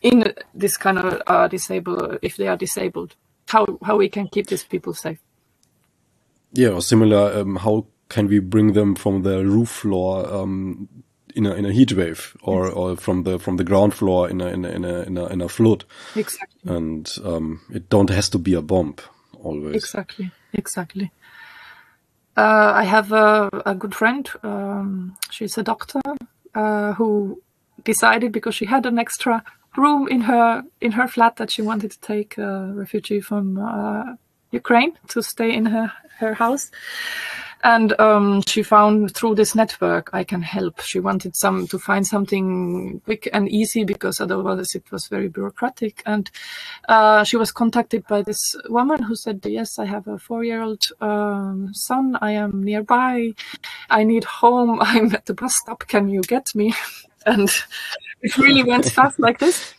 in 0.03 0.33
this 0.55 0.77
kind 0.77 0.99
of 0.99 1.23
uh, 1.27 1.49
disabled 1.49 2.19
if 2.23 2.37
they 2.37 2.47
are 2.47 2.57
disabled 2.57 3.17
how 3.49 3.67
how 3.83 3.97
we 3.97 4.09
can 4.09 4.29
keep 4.29 4.47
these 4.47 4.65
people 4.65 4.95
safe. 4.95 5.19
Yeah 6.53 6.71
or 6.71 6.83
similar 6.83 7.41
um, 7.41 7.57
how 7.57 7.87
can 8.09 8.27
we 8.27 8.39
bring 8.41 8.73
them 8.73 8.95
from 8.95 9.23
the 9.23 9.45
roof 9.45 9.69
floor 9.69 10.27
um, 10.33 10.89
in 11.35 11.47
a 11.47 11.55
in 11.55 11.65
a 11.67 11.73
heat 11.73 11.93
wave 11.93 12.37
or 12.43 12.69
or 12.69 12.97
from 12.97 13.25
the 13.25 13.39
from 13.39 13.57
the 13.57 13.65
ground 13.65 13.95
floor 13.95 14.29
in 14.29 14.41
a 14.41 14.47
in 14.47 14.65
a 14.65 14.69
in 14.69 14.85
a 14.85 15.03
in 15.03 15.19
a, 15.19 15.27
in 15.27 15.41
a 15.41 15.49
flood. 15.49 15.85
Exactly. 16.17 16.61
And 16.65 17.11
um, 17.25 17.61
it 17.73 17.89
don't 17.89 18.11
has 18.11 18.29
to 18.31 18.39
be 18.39 18.55
a 18.55 18.63
bomb 18.63 18.97
always. 19.43 19.77
Exactly. 19.77 20.31
Exactly. 20.53 21.11
Uh, 22.37 22.73
I 22.75 22.85
have 22.85 23.13
a, 23.13 23.51
a 23.67 23.75
good 23.75 23.95
friend. 23.95 24.29
Um, 24.43 25.17
she's 25.31 25.59
a 25.59 25.63
doctor 25.63 26.01
uh, 26.55 26.93
who 26.95 27.43
decided 27.85 28.33
because 28.33 28.55
she 28.55 28.67
had 28.67 28.87
an 28.87 28.99
extra 28.99 29.43
room 29.77 30.09
in 30.09 30.23
her 30.23 30.63
in 30.81 30.93
her 30.93 31.09
flat 31.09 31.37
that 31.37 31.51
she 31.51 31.63
wanted 31.63 31.91
to 31.93 32.01
take 32.01 32.39
a 32.39 32.73
refugee 32.75 33.21
from 33.21 33.59
uh, 33.59 34.15
Ukraine 34.53 34.93
to 35.09 35.23
stay 35.23 35.53
in 35.53 35.67
her 35.67 35.93
her 36.19 36.35
house 36.35 36.71
and 37.63 37.99
um, 38.01 38.43
she 38.47 38.63
found 38.63 39.15
through 39.15 39.35
this 39.35 39.55
network 39.55 40.11
I 40.13 40.25
can 40.25 40.43
help. 40.43 40.81
She 40.81 40.99
wanted 40.99 41.37
some 41.37 41.67
to 41.69 41.79
find 41.79 42.07
something 42.07 43.01
quick 43.05 43.29
and 43.33 43.49
easy 43.49 43.85
because 43.85 44.21
otherwise 44.21 44.75
it 44.75 44.91
was 44.91 45.09
very 45.09 45.29
bureaucratic. 45.29 46.03
And 46.07 46.31
uh, 46.89 47.25
she 47.25 47.37
was 47.37 47.53
contacted 47.53 48.07
by 48.07 48.23
this 48.23 48.57
woman 48.69 49.03
who 49.03 49.15
said, 49.15 49.45
"Yes, 49.45 49.79
I 49.79 49.85
have 49.85 50.09
a 50.09 50.19
four-year-old 50.19 50.85
um, 51.01 51.71
son. 51.73 52.17
I 52.21 52.33
am 52.33 52.63
nearby. 52.63 53.35
I 53.91 54.05
need 54.05 54.25
home. 54.25 54.79
I'm 54.81 55.15
at 55.15 55.27
the 55.27 55.35
bus 55.35 55.57
stop. 55.57 55.87
Can 55.87 56.09
you 56.09 56.23
get 56.23 56.55
me?" 56.55 56.75
and 57.27 57.51
it 58.23 58.39
really 58.39 58.63
went 58.63 58.87
fast 58.87 59.19
like 59.19 59.39
this. 59.39 59.75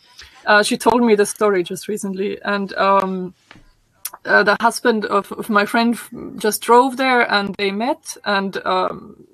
Uh, 0.45 0.63
she 0.63 0.77
told 0.77 1.03
me 1.03 1.15
the 1.15 1.25
story 1.25 1.63
just 1.63 1.87
recently, 1.87 2.39
and. 2.43 2.73
Um, 2.73 3.33
uh, 4.25 4.43
the 4.43 4.57
husband 4.59 5.05
of, 5.05 5.31
of, 5.31 5.49
my 5.49 5.65
friend 5.65 5.97
just 6.37 6.61
drove 6.61 6.97
there 6.97 7.21
and 7.31 7.55
they 7.55 7.71
met 7.71 8.17
and 8.25 8.57
um, 8.65 9.25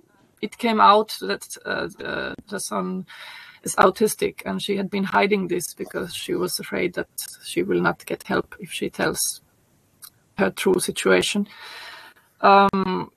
it 0.42 0.58
came 0.58 0.80
out 0.80 1.18
that 1.22 1.58
uh, 1.66 1.88
the, 1.98 2.36
the, 2.50 2.60
son 2.60 3.06
is 3.64 3.76
autistic 3.76 4.42
and 4.46 4.62
she 4.62 4.78
had 4.78 4.90
been 4.90 5.04
hiding 5.04 5.48
this 5.48 5.74
because 5.74 6.14
she 6.14 6.34
was 6.34 6.60
afraid 6.60 6.94
that 6.94 7.10
she 7.44 7.64
will 7.64 7.82
not 7.82 8.06
get 8.06 8.24
help 8.24 8.56
if 8.60 8.72
she 8.72 8.90
tells 8.90 9.42
her 10.38 10.52
true 10.52 10.80
situation. 10.80 11.48
Um, 12.42 13.12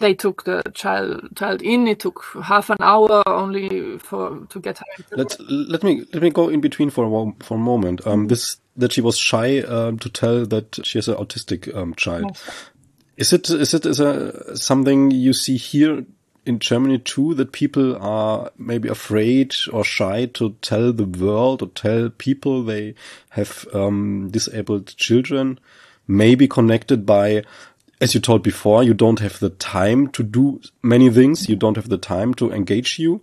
they 0.00 0.14
took 0.14 0.44
the 0.44 0.62
child 0.74 1.36
child 1.36 1.62
in. 1.62 1.86
It 1.86 2.00
took 2.00 2.24
half 2.42 2.70
an 2.70 2.78
hour 2.80 3.22
only 3.26 3.98
for 3.98 4.46
to 4.48 4.60
get 4.60 4.78
her. 4.78 4.84
Let 5.12 5.36
let 5.48 5.82
me 5.82 6.04
let 6.12 6.22
me 6.22 6.30
go 6.30 6.48
in 6.48 6.60
between 6.60 6.90
for 6.90 7.04
a 7.04 7.44
for 7.44 7.54
a 7.54 7.60
moment. 7.60 8.06
Um, 8.06 8.12
mm 8.12 8.22
-hmm. 8.22 8.28
This 8.28 8.60
that 8.76 8.92
she 8.92 9.02
was 9.02 9.16
shy 9.18 9.60
um, 9.60 9.98
to 9.98 10.08
tell 10.08 10.46
that 10.46 10.80
she 10.82 10.98
has 10.98 11.08
an 11.08 11.14
autistic 11.14 11.74
um, 11.74 11.94
child. 11.94 12.24
Yes. 12.24 12.70
Is 13.16 13.32
it 13.32 13.50
is 13.50 13.74
it 13.74 13.86
is 13.86 14.00
a 14.00 14.56
something 14.56 15.10
you 15.10 15.32
see 15.32 15.56
here 15.56 16.04
in 16.46 16.58
Germany 16.58 16.98
too 16.98 17.34
that 17.34 17.52
people 17.52 17.96
are 18.00 18.50
maybe 18.56 18.88
afraid 18.88 19.54
or 19.72 19.84
shy 19.84 20.26
to 20.26 20.56
tell 20.62 20.92
the 20.92 21.04
world 21.04 21.62
or 21.62 21.68
tell 21.68 22.08
people 22.08 22.64
they 22.64 22.94
have 23.30 23.66
um, 23.74 24.30
disabled 24.30 24.96
children? 24.96 25.58
Maybe 26.08 26.48
connected 26.48 27.06
by 27.06 27.44
as 28.00 28.14
you 28.14 28.20
told 28.20 28.42
before, 28.42 28.82
you 28.82 28.94
don't 28.94 29.20
have 29.20 29.38
the 29.40 29.50
time 29.50 30.08
to 30.08 30.22
do 30.22 30.60
many 30.82 31.10
things. 31.10 31.48
You 31.48 31.56
don't 31.56 31.76
have 31.76 31.88
the 31.88 31.98
time 31.98 32.34
to 32.34 32.50
engage 32.50 32.98
you. 32.98 33.22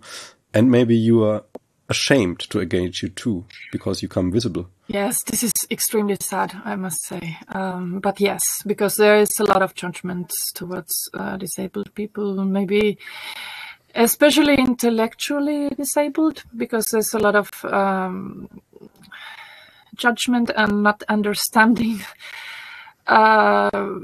And 0.54 0.70
maybe 0.70 0.96
you 0.96 1.24
are 1.24 1.44
ashamed 1.88 2.38
to 2.40 2.60
engage 2.60 3.02
you 3.02 3.08
too 3.08 3.44
because 3.72 4.02
you 4.02 4.08
come 4.08 4.30
visible. 4.30 4.68
Yes, 4.86 5.22
this 5.24 5.42
is 5.42 5.52
extremely 5.70 6.16
sad, 6.20 6.54
I 6.64 6.76
must 6.76 7.02
say. 7.04 7.36
Um, 7.48 8.00
but 8.00 8.20
yes, 8.20 8.62
because 8.66 8.96
there 8.96 9.16
is 9.18 9.38
a 9.40 9.44
lot 9.44 9.62
of 9.62 9.74
judgment 9.74 10.32
towards 10.54 11.10
uh, 11.12 11.36
disabled 11.36 11.94
people, 11.94 12.44
maybe 12.44 12.98
especially 13.94 14.54
intellectually 14.54 15.70
disabled, 15.70 16.44
because 16.56 16.86
there's 16.86 17.14
a 17.14 17.18
lot 17.18 17.34
of 17.34 17.50
um, 17.64 18.48
judgment 19.96 20.50
and 20.56 20.82
not 20.82 21.02
understanding. 21.08 22.00
Uh, 23.06 24.00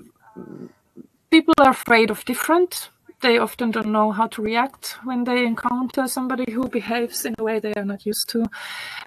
people 1.31 1.55
are 1.59 1.71
afraid 1.71 2.11
of 2.11 2.25
different. 2.25 2.91
They 3.21 3.39
often 3.39 3.71
don't 3.71 3.93
know 3.93 4.13
how 4.13 4.27
to 4.29 4.43
react 4.43 4.99
when 5.05 5.25
they 5.25 5.47
encounter 5.47 6.07
somebody 6.07 6.53
who 6.53 6.69
behaves 6.69 7.25
in 7.25 7.35
a 7.39 7.43
way 7.43 7.59
they 7.59 7.73
are 7.75 7.85
not 7.85 8.05
used 8.05 8.29
to. 8.31 8.45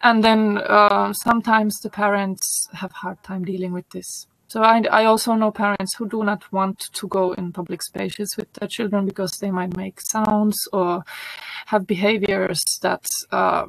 And 0.02 0.24
then 0.24 0.58
uh, 0.58 1.14
sometimes 1.14 1.80
the 1.80 1.90
parents 1.90 2.68
have 2.74 2.92
hard 2.92 3.22
time 3.24 3.46
dealing 3.46 3.74
with 3.74 3.88
this. 3.90 4.28
So 4.50 4.64
I, 4.64 4.82
I, 4.92 5.06
also 5.06 5.34
know 5.34 5.52
parents 5.52 5.96
who 5.96 6.08
do 6.08 6.24
not 6.24 6.52
want 6.54 6.80
to 6.94 7.08
go 7.08 7.34
in 7.34 7.52
public 7.52 7.84
spaces 7.84 8.36
with 8.38 8.52
their 8.54 8.70
children 8.70 9.06
because 9.06 9.34
they 9.42 9.52
might 9.52 9.76
make 9.76 10.00
sounds 10.00 10.58
or 10.72 11.04
have 11.66 11.86
behaviors 11.86 12.62
that 12.82 13.06
uh, 13.32 13.66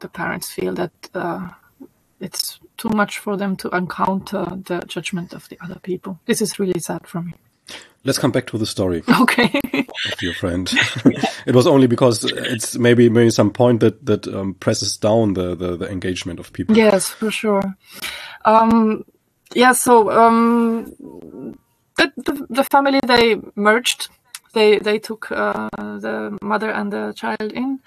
the 0.00 0.08
parents 0.08 0.50
feel 0.50 0.74
that 0.74 0.92
uh, 1.14 1.50
it's 2.20 2.58
too 2.76 2.88
much 2.90 3.18
for 3.18 3.36
them 3.36 3.56
to 3.56 3.68
encounter 3.70 4.44
the 4.64 4.80
judgment 4.86 5.32
of 5.32 5.48
the 5.48 5.58
other 5.62 5.78
people. 5.82 6.18
This 6.26 6.40
is 6.40 6.58
really 6.58 6.80
sad 6.80 7.06
for 7.06 7.22
me. 7.22 7.34
Let's 8.04 8.18
come 8.18 8.30
back 8.30 8.46
to 8.48 8.58
the 8.58 8.66
story. 8.66 9.02
Okay. 9.20 9.60
of 10.12 10.22
your 10.22 10.34
friend. 10.34 10.70
it 11.46 11.54
was 11.54 11.66
only 11.66 11.86
because 11.88 12.24
it's 12.24 12.78
maybe 12.78 13.08
maybe 13.08 13.30
some 13.30 13.50
point 13.50 13.80
that 13.80 14.04
that 14.06 14.28
um, 14.28 14.54
presses 14.54 14.96
down 14.96 15.34
the, 15.34 15.56
the, 15.56 15.76
the 15.76 15.90
engagement 15.90 16.38
of 16.38 16.52
people. 16.52 16.76
Yes, 16.76 17.10
for 17.10 17.30
sure. 17.30 17.76
Um, 18.44 19.04
yeah. 19.54 19.72
So 19.72 20.10
um, 20.10 20.92
the, 21.96 22.12
the, 22.16 22.46
the 22.48 22.64
family 22.64 23.00
they 23.04 23.40
merged. 23.56 24.08
They 24.54 24.78
they 24.78 24.98
took 24.98 25.30
uh, 25.32 25.68
the 25.76 26.38
mother 26.40 26.70
and 26.70 26.92
the 26.92 27.12
child 27.16 27.52
in. 27.52 27.80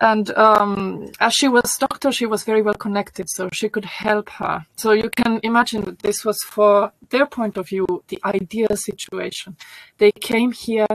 And 0.00 0.30
um, 0.30 1.10
as 1.20 1.34
she 1.34 1.48
was 1.48 1.76
doctor, 1.76 2.12
she 2.12 2.26
was 2.26 2.44
very 2.44 2.62
well 2.62 2.74
connected, 2.74 3.28
so 3.28 3.48
she 3.52 3.68
could 3.68 3.84
help 3.84 4.28
her. 4.30 4.64
So 4.76 4.92
you 4.92 5.10
can 5.10 5.40
imagine 5.42 5.84
that 5.84 6.00
this 6.00 6.24
was, 6.24 6.40
for 6.42 6.92
their 7.10 7.26
point 7.26 7.56
of 7.56 7.68
view, 7.68 7.86
the 8.08 8.20
ideal 8.24 8.76
situation. 8.76 9.56
They 9.98 10.12
came 10.12 10.52
here, 10.52 10.86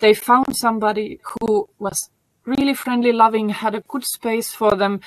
they 0.00 0.14
found 0.14 0.56
somebody 0.56 1.20
who 1.22 1.68
was 1.78 2.10
really 2.46 2.74
friendly, 2.74 3.12
loving, 3.12 3.50
had 3.50 3.74
a 3.74 3.82
good 3.82 4.04
space 4.04 4.52
for 4.52 4.74
them, 4.74 5.00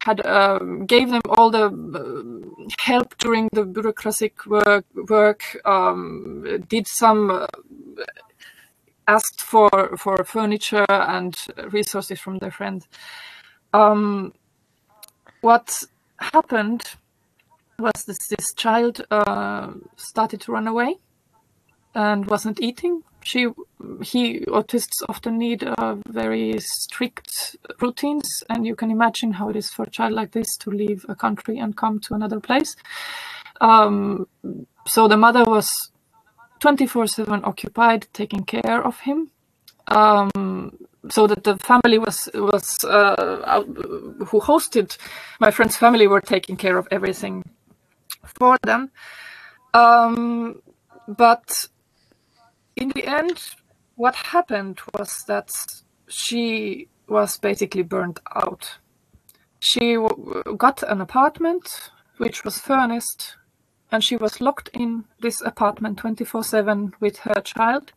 had 0.00 0.24
uh, 0.26 0.58
gave 0.86 1.10
them 1.10 1.22
all 1.28 1.50
the 1.50 1.66
uh, 1.66 2.68
help 2.78 3.16
during 3.18 3.48
the 3.52 3.64
bureaucratic 3.64 4.44
work, 4.46 4.84
work 5.08 5.42
um, 5.64 6.44
did 6.68 6.86
some 6.86 7.30
uh, 7.30 7.46
asked 9.10 9.42
for 9.42 9.96
for 9.96 10.24
furniture 10.24 10.86
and 10.88 11.34
resources 11.72 12.20
from 12.20 12.38
their 12.38 12.52
friend. 12.52 12.86
Um, 13.72 14.32
what 15.40 15.84
happened 16.18 16.82
was 17.78 18.04
this 18.06 18.28
this 18.28 18.52
child 18.54 19.04
uh, 19.10 19.72
started 19.96 20.40
to 20.42 20.52
run 20.52 20.68
away 20.68 20.98
and 21.94 22.26
wasn't 22.26 22.60
eating. 22.60 23.02
She 23.22 23.48
he 24.02 24.40
autists 24.46 25.02
often 25.08 25.38
need 25.38 25.62
uh, 25.64 25.96
very 26.08 26.58
strict 26.60 27.56
routines, 27.80 28.42
and 28.48 28.66
you 28.66 28.76
can 28.76 28.90
imagine 28.90 29.32
how 29.32 29.50
it 29.50 29.56
is 29.56 29.70
for 29.70 29.84
a 29.84 29.90
child 29.90 30.12
like 30.12 30.32
this 30.32 30.56
to 30.58 30.70
leave 30.70 31.04
a 31.08 31.14
country 31.14 31.58
and 31.58 31.76
come 31.76 31.98
to 32.00 32.14
another 32.14 32.40
place. 32.40 32.76
Um, 33.60 34.26
so 34.86 35.08
the 35.08 35.16
mother 35.16 35.44
was 35.44 35.90
24/7 36.60 37.44
occupied 37.44 38.06
taking 38.12 38.44
care 38.44 38.82
of 38.84 39.00
him. 39.00 39.30
Um, 39.88 40.78
so 41.08 41.26
that 41.26 41.44
the 41.44 41.56
family 41.58 41.98
was 41.98 42.28
was 42.34 42.84
uh, 42.84 43.62
who 44.26 44.40
hosted 44.40 44.96
my 45.40 45.50
friend's 45.50 45.76
family 45.76 46.06
were 46.06 46.20
taking 46.20 46.56
care 46.56 46.76
of 46.76 46.86
everything 46.90 47.44
for 48.24 48.56
them. 48.62 48.90
Um, 49.72 50.60
but 51.08 51.68
in 52.76 52.90
the 52.90 53.06
end, 53.06 53.40
what 53.96 54.14
happened 54.14 54.80
was 54.94 55.24
that 55.26 55.50
she 56.08 56.88
was 57.08 57.38
basically 57.38 57.82
burnt 57.82 58.20
out. 58.34 58.78
She 59.60 59.96
got 60.56 60.82
an 60.82 61.00
apartment 61.00 61.90
which 62.18 62.44
was 62.44 62.58
furnished 62.58 63.36
and 63.92 64.02
she 64.02 64.16
was 64.16 64.40
locked 64.40 64.68
in 64.72 65.04
this 65.20 65.40
apartment 65.40 65.98
24 65.98 66.44
7 66.44 66.94
with 67.00 67.18
her 67.18 67.40
child. 67.42 67.92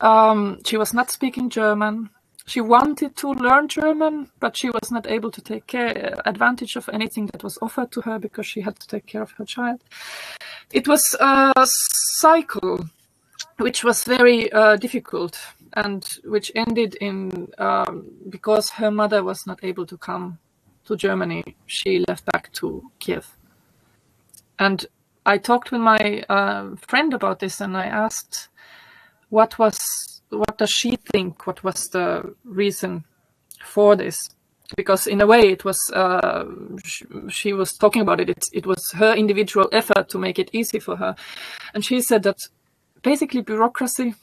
Um, 0.00 0.58
she 0.64 0.76
was 0.76 0.92
not 0.92 1.10
speaking 1.10 1.50
German. 1.50 2.10
She 2.46 2.60
wanted 2.60 3.16
to 3.16 3.32
learn 3.32 3.66
German, 3.66 4.30
but 4.38 4.56
she 4.56 4.70
was 4.70 4.92
not 4.92 5.06
able 5.08 5.32
to 5.32 5.40
take 5.40 5.66
care, 5.66 6.14
advantage 6.24 6.76
of 6.76 6.88
anything 6.92 7.26
that 7.26 7.42
was 7.42 7.58
offered 7.60 7.90
to 7.92 8.02
her 8.02 8.18
because 8.20 8.46
she 8.46 8.60
had 8.60 8.78
to 8.78 8.86
take 8.86 9.06
care 9.06 9.22
of 9.22 9.32
her 9.32 9.44
child. 9.44 9.82
It 10.72 10.86
was 10.86 11.16
a 11.18 11.52
cycle 11.64 12.86
which 13.58 13.82
was 13.82 14.04
very 14.04 14.52
uh, 14.52 14.76
difficult 14.76 15.38
and 15.72 16.18
which 16.24 16.52
ended 16.54 16.94
in 17.00 17.48
um, 17.58 18.06
because 18.28 18.70
her 18.70 18.90
mother 18.90 19.24
was 19.24 19.46
not 19.46 19.58
able 19.64 19.86
to 19.86 19.96
come 19.96 20.38
to 20.86 20.96
Germany, 20.96 21.56
she 21.66 22.04
left 22.08 22.24
back 22.26 22.52
to 22.52 22.90
Kiev. 22.98 23.35
And 24.58 24.86
I 25.24 25.38
talked 25.38 25.72
with 25.72 25.80
my 25.80 26.24
uh, 26.28 26.76
friend 26.76 27.12
about 27.12 27.40
this, 27.40 27.60
and 27.60 27.76
I 27.76 27.86
asked, 27.86 28.48
"What 29.28 29.58
was? 29.58 30.22
What 30.30 30.58
does 30.58 30.70
she 30.70 30.96
think? 30.96 31.46
What 31.46 31.62
was 31.64 31.88
the 31.88 32.34
reason 32.44 33.04
for 33.64 33.96
this?" 33.96 34.30
Because 34.76 35.06
in 35.06 35.20
a 35.20 35.26
way, 35.26 35.52
it 35.52 35.64
was 35.64 35.78
uh, 35.92 36.44
she, 36.84 37.04
she, 37.28 37.52
was 37.52 37.72
talking 37.76 38.02
about 38.02 38.20
it. 38.20 38.30
it. 38.30 38.44
It 38.52 38.66
was 38.66 38.90
her 38.92 39.14
individual 39.14 39.68
effort 39.72 40.08
to 40.10 40.18
make 40.18 40.38
it 40.38 40.50
easy 40.52 40.80
for 40.80 40.96
her, 40.96 41.14
and 41.74 41.84
she 41.84 42.00
said 42.00 42.22
that 42.24 42.38
basically 43.02 43.42
bureaucracy, 43.42 44.14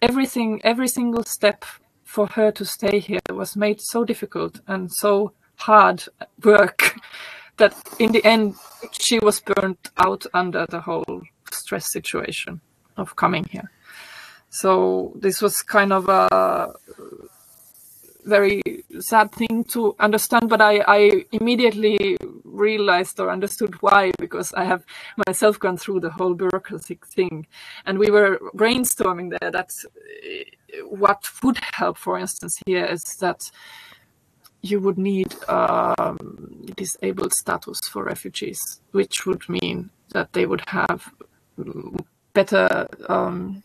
everything, 0.00 0.60
every 0.64 0.88
single 0.88 1.24
step 1.24 1.64
for 2.04 2.26
her 2.26 2.50
to 2.52 2.64
stay 2.64 2.98
here 2.98 3.20
was 3.30 3.56
made 3.56 3.80
so 3.80 4.04
difficult 4.04 4.60
and 4.66 4.90
so 4.92 5.32
hard 5.56 6.04
work 6.44 6.96
that 7.56 7.74
in 7.98 8.12
the 8.12 8.24
end 8.24 8.54
she 8.92 9.18
was 9.18 9.40
burnt 9.40 9.90
out 9.98 10.26
under 10.34 10.66
the 10.66 10.80
whole 10.80 11.22
stress 11.50 11.92
situation 11.92 12.60
of 12.96 13.16
coming 13.16 13.44
here. 13.44 13.70
So 14.50 15.12
this 15.16 15.40
was 15.40 15.62
kind 15.62 15.92
of 15.92 16.08
a 16.08 16.74
very 18.24 18.62
sad 19.00 19.32
thing 19.32 19.64
to 19.64 19.94
understand, 19.98 20.48
but 20.48 20.60
I, 20.60 20.84
I 20.86 21.24
immediately 21.32 22.16
realized 22.44 23.18
or 23.18 23.30
understood 23.30 23.74
why 23.82 24.12
because 24.18 24.52
I 24.54 24.64
have 24.64 24.84
myself 25.26 25.58
gone 25.58 25.76
through 25.76 26.00
the 26.00 26.10
whole 26.10 26.34
bureaucratic 26.34 27.06
thing, 27.06 27.46
and 27.86 27.98
we 27.98 28.10
were 28.10 28.38
brainstorming 28.54 29.36
there 29.38 29.50
that 29.50 29.72
uh, 29.86 30.86
what 30.86 31.28
would 31.42 31.58
help, 31.72 31.98
for 31.98 32.18
instance, 32.18 32.60
here 32.66 32.84
is 32.84 33.02
that 33.20 33.50
you 34.62 34.80
would 34.80 34.98
need 34.98 35.34
um, 35.48 36.61
disabled 36.72 37.32
status 37.32 37.78
for 37.88 38.04
refugees, 38.04 38.60
which 38.92 39.26
would 39.26 39.48
mean 39.48 39.90
that 40.12 40.32
they 40.32 40.46
would 40.46 40.62
have 40.68 41.12
better 42.32 42.86
um, 43.08 43.62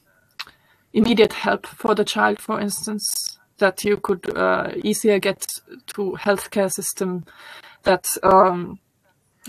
immediate 0.93 1.33
help 1.33 1.65
for 1.65 1.95
the 1.95 2.05
child, 2.05 2.39
for 2.39 2.59
instance, 2.59 3.39
that 3.57 3.83
you 3.83 3.97
could 3.97 4.37
uh, 4.37 4.71
easier 4.83 5.19
get 5.19 5.47
to 5.87 6.17
healthcare 6.19 6.71
system, 6.71 7.25
that 7.83 8.07
um, 8.23 8.79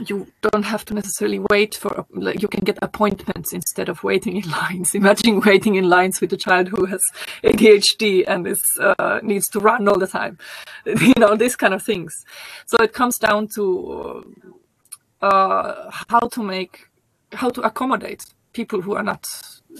you 0.06 0.26
don't 0.40 0.64
have 0.64 0.84
to 0.86 0.94
necessarily 0.94 1.40
wait 1.50 1.74
for 1.74 2.06
like, 2.12 2.42
you 2.42 2.48
can 2.48 2.64
get 2.64 2.78
appointments 2.82 3.52
instead 3.52 3.88
of 3.88 4.02
waiting 4.04 4.36
in 4.36 4.50
lines. 4.60 4.94
Imagine 4.94 5.40
waiting 5.40 5.74
in 5.74 5.88
lines 5.88 6.20
with 6.20 6.32
a 6.32 6.36
child 6.36 6.68
who 6.68 6.86
has 6.86 7.02
adhd 7.44 8.24
and 8.26 8.46
is 8.46 8.62
uh, 8.80 9.20
needs 9.22 9.48
to 9.48 9.60
run 9.60 9.88
all 9.88 9.98
the 9.98 10.06
time. 10.06 10.38
You 11.08 11.14
know 11.16 11.36
these 11.36 11.56
kind 11.56 11.74
of 11.74 11.82
things. 11.82 12.12
So 12.66 12.82
it 12.82 12.92
comes 12.92 13.18
down 13.18 13.48
to 13.54 14.24
uh, 15.20 15.90
how 16.08 16.28
to 16.32 16.42
make 16.42 16.88
how 17.32 17.50
to 17.50 17.60
accommodate 17.62 18.24
people 18.52 18.80
who 18.80 18.94
are 18.94 19.02
not 19.02 19.28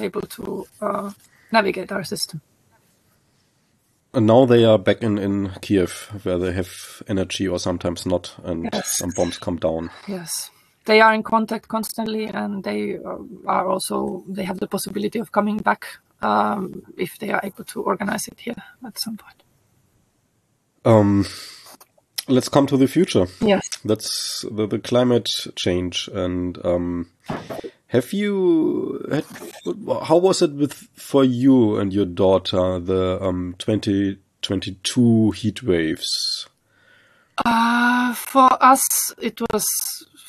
able 0.01 0.23
to 0.23 0.67
uh, 0.81 1.11
navigate 1.51 1.93
our 1.93 2.05
system 2.05 2.41
and 4.15 4.27
now 4.27 4.47
they 4.47 4.65
are 4.65 4.79
back 4.79 5.03
in, 5.03 5.19
in 5.19 5.51
Kiev, 5.61 6.21
where 6.23 6.39
they 6.39 6.53
have 6.53 7.03
energy 7.09 7.47
or 7.47 7.59
sometimes 7.59 8.07
not, 8.07 8.35
and 8.45 8.69
yes. 8.73 8.99
some 8.99 9.11
bombs 9.11 9.39
come 9.39 9.57
down. 9.57 9.91
Yes, 10.07 10.51
they 10.87 11.01
are 11.01 11.15
in 11.15 11.23
contact 11.23 11.69
constantly, 11.69 12.27
and 12.27 12.65
they 12.65 12.97
uh, 12.97 13.19
are 13.47 13.69
also 13.69 14.25
they 14.29 14.45
have 14.45 14.61
the 14.61 14.67
possibility 14.67 15.19
of 15.19 15.33
coming 15.33 15.59
back 15.59 15.87
um, 16.23 16.83
if 16.97 17.19
they 17.19 17.31
are 17.31 17.41
able 17.43 17.65
to 17.65 17.83
organize 17.83 18.29
it 18.29 18.41
here 18.41 18.63
at 18.87 18.99
some 18.99 19.17
point. 19.17 19.43
Um, 20.85 21.27
let's 22.29 22.49
come 22.49 22.67
to 22.69 22.77
the 22.77 22.89
future. 22.89 23.27
Yes, 23.41 23.69
that's 23.85 24.45
the, 24.51 24.67
the 24.67 24.79
climate 24.79 25.31
change 25.55 26.09
and 26.15 26.59
um, 26.65 27.11
have 27.89 28.13
you 28.13 29.05
had, 29.11 29.25
how 30.05 30.19
was 30.19 30.43
it 30.43 30.53
with 30.53 30.75
for 30.95 31.25
you 31.25 31.77
and 31.79 31.93
your 31.93 32.05
daughter 32.05 32.79
the 32.79 33.19
um 33.21 33.55
2022 33.59 35.31
heat 35.33 35.63
waves? 35.63 36.47
Uh, 37.45 38.15
for 38.15 38.63
us, 38.63 38.83
it 39.21 39.41
was 39.53 39.65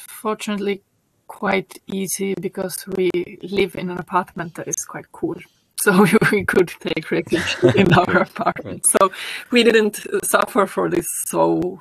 fortunately 0.08 0.82
quite 1.28 1.80
easy 1.88 2.34
because 2.36 2.86
we 2.95 3.10
live 3.43 3.76
in 3.76 3.89
an 3.89 3.98
apartment 3.98 4.56
that 4.56 4.67
is 4.67 4.86
quite 4.86 5.12
cool. 5.12 5.36
So 5.82 6.06
we 6.34 6.43
could 6.43 6.74
take 6.82 7.10
refuge 7.10 7.56
in 7.76 7.93
our 7.93 8.24
apartment. 8.24 8.86
So 8.86 9.13
we 9.50 9.63
didn't 9.63 10.06
suffer 10.26 10.65
for 10.65 10.89
this 10.89 11.08
so 11.28 11.80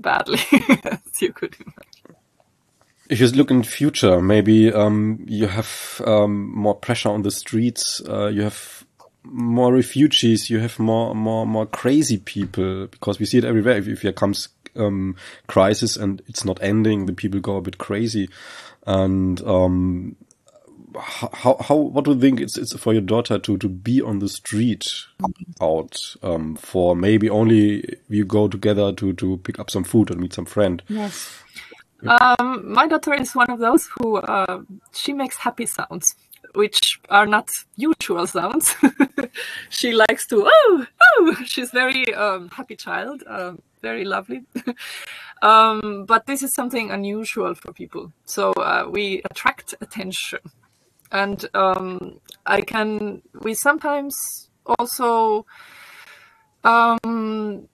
badly 0.00 0.40
as 0.82 0.98
you 1.20 1.32
could 1.32 1.54
imagine. 1.60 1.89
If 3.10 3.18
you 3.20 3.26
look 3.28 3.50
in 3.50 3.62
the 3.62 3.66
future, 3.66 4.22
maybe 4.22 4.72
um, 4.72 5.24
you 5.26 5.48
have 5.48 6.00
um, 6.06 6.56
more 6.56 6.76
pressure 6.76 7.08
on 7.08 7.22
the 7.22 7.32
streets. 7.32 8.00
Uh, 8.08 8.28
you 8.28 8.42
have 8.42 8.84
more 9.24 9.74
refugees. 9.74 10.48
You 10.48 10.60
have 10.60 10.78
more, 10.78 11.12
more, 11.14 11.44
more 11.44 11.66
crazy 11.66 12.18
people 12.18 12.86
because 12.86 13.18
we 13.18 13.26
see 13.26 13.38
it 13.38 13.44
everywhere. 13.44 13.78
If, 13.78 13.88
if 13.88 14.02
there 14.02 14.12
comes 14.12 14.48
um, 14.76 15.16
crisis 15.48 15.96
and 15.96 16.22
it's 16.28 16.44
not 16.44 16.62
ending, 16.62 17.06
the 17.06 17.12
people 17.12 17.40
go 17.40 17.56
a 17.56 17.60
bit 17.60 17.78
crazy. 17.78 18.30
And 18.86 19.42
um, 19.44 20.14
how, 20.98 21.56
how, 21.60 21.76
what 21.76 22.04
do 22.04 22.12
you 22.12 22.20
think 22.20 22.40
it's, 22.40 22.56
it's 22.56 22.76
for 22.76 22.92
your 22.92 23.02
daughter 23.02 23.38
to, 23.38 23.58
to 23.58 23.68
be 23.68 24.00
on 24.00 24.20
the 24.20 24.28
street 24.28 24.86
out 25.60 25.98
um, 26.22 26.56
for 26.56 26.96
maybe 26.96 27.28
only 27.28 27.98
you 28.08 28.24
go 28.24 28.48
together 28.48 28.92
to, 28.92 29.12
to 29.14 29.36
pick 29.38 29.58
up 29.58 29.70
some 29.70 29.84
food 29.84 30.10
and 30.10 30.20
meet 30.20 30.32
some 30.32 30.46
friend? 30.46 30.82
Yes. 30.88 31.42
Um, 32.06 32.72
my 32.72 32.86
daughter 32.86 33.14
is 33.14 33.34
one 33.34 33.50
of 33.50 33.58
those 33.58 33.88
who 33.94 34.16
uh, 34.16 34.62
she 34.92 35.12
makes 35.12 35.36
happy 35.36 35.66
sounds, 35.66 36.14
which 36.54 37.00
are 37.08 37.26
not 37.26 37.50
usual 37.76 38.26
sounds. 38.26 38.74
she 39.70 39.92
likes 39.92 40.26
to 40.28 40.44
oh 40.46 40.86
oh. 41.02 41.36
She's 41.44 41.70
very 41.70 42.14
um, 42.14 42.48
happy 42.50 42.76
child, 42.76 43.22
uh, 43.26 43.52
very 43.82 44.04
lovely. 44.04 44.44
um, 45.42 46.04
but 46.06 46.26
this 46.26 46.42
is 46.42 46.54
something 46.54 46.90
unusual 46.90 47.54
for 47.54 47.72
people, 47.72 48.12
so 48.24 48.52
uh, 48.52 48.86
we 48.90 49.22
attract 49.30 49.74
attention, 49.80 50.40
and 51.12 51.46
um, 51.54 52.20
I 52.46 52.62
can. 52.62 53.22
We 53.42 53.54
sometimes 53.54 54.16
also 54.78 55.46
um, 56.64 57.68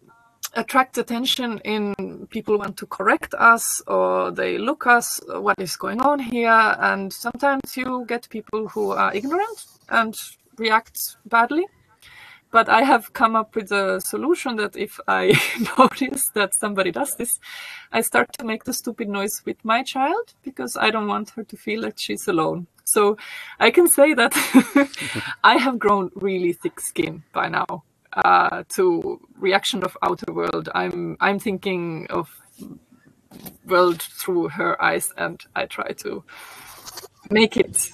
attract 0.56 0.96
attention 0.98 1.58
in 1.64 2.26
people 2.30 2.58
want 2.58 2.76
to 2.78 2.86
correct 2.86 3.34
us 3.34 3.82
or 3.86 4.30
they 4.30 4.58
look 4.58 4.86
us 4.86 5.20
what 5.28 5.60
is 5.60 5.76
going 5.76 6.00
on 6.00 6.18
here. 6.18 6.76
And 6.80 7.12
sometimes 7.12 7.76
you 7.76 8.04
get 8.08 8.28
people 8.30 8.68
who 8.68 8.90
are 8.90 9.14
ignorant 9.14 9.64
and 9.88 10.14
react 10.56 11.16
badly. 11.26 11.66
But 12.52 12.68
i 12.70 12.82
have 12.82 13.12
come 13.12 13.36
up 13.36 13.54
with 13.54 13.70
a 13.72 14.00
solution 14.00 14.56
that 14.56 14.76
if 14.76 14.98
i 15.08 15.34
notice 15.78 16.30
that 16.34 16.54
somebody 16.54 16.92
does 16.92 17.16
this 17.16 17.40
i 17.92 18.00
start 18.00 18.32
to 18.38 18.46
make 18.46 18.64
the 18.64 18.72
stupid 18.72 19.08
noise 19.08 19.42
with 19.44 19.62
my 19.64 19.82
child 19.82 20.32
because 20.44 20.76
i 20.76 20.90
don't 20.90 21.08
want 21.08 21.30
her 21.30 21.42
to 21.42 21.56
feel 21.56 21.82
like 21.82 21.98
she's 21.98 22.28
alone. 22.28 22.66
So 22.84 23.18
i 23.58 23.70
can 23.72 23.88
say 23.88 24.14
that 24.14 24.32
i 25.44 25.58
have 25.58 25.78
grown 25.78 26.12
really 26.14 26.52
thick 26.52 26.80
skin 26.80 27.24
by 27.32 27.48
now 27.48 27.82
uh, 28.16 28.64
to 28.70 29.20
reaction 29.38 29.84
of 29.84 29.96
outer 30.02 30.32
world. 30.32 30.68
I'm 30.74 31.16
I'm 31.20 31.38
thinking 31.38 32.06
of 32.10 32.28
world 33.66 34.02
through 34.02 34.48
her 34.48 34.80
eyes, 34.82 35.12
and 35.16 35.40
I 35.54 35.66
try 35.66 35.92
to 35.92 36.24
make 37.30 37.56
it 37.56 37.92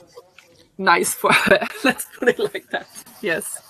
nice 0.79 1.15
for 1.15 1.33
her. 1.33 1.67
Let's 1.85 2.07
put 2.19 2.29
it 2.29 2.39
like 2.39 2.71
that. 2.71 2.87
Yes. 3.21 3.61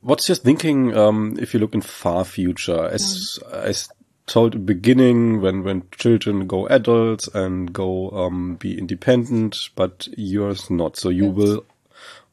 What's 0.00 0.28
your 0.28 0.36
thinking 0.36 0.96
um, 0.96 1.36
if 1.38 1.52
you 1.52 1.60
look 1.60 1.74
in 1.74 1.82
far 1.82 2.24
future? 2.24 2.86
As 2.86 3.38
mm. 3.42 3.52
as 3.52 3.88
told 4.26 4.54
the 4.54 4.58
beginning, 4.58 5.42
when 5.42 5.62
when 5.62 5.86
children 5.90 6.46
go 6.46 6.66
adults 6.68 7.28
and 7.28 7.72
go 7.72 8.10
um, 8.10 8.54
be 8.54 8.78
independent, 8.78 9.68
but 9.74 10.08
yours 10.16 10.70
not. 10.70 10.96
So 10.96 11.10
you 11.10 11.26
yes. 11.26 11.34
will 11.34 11.64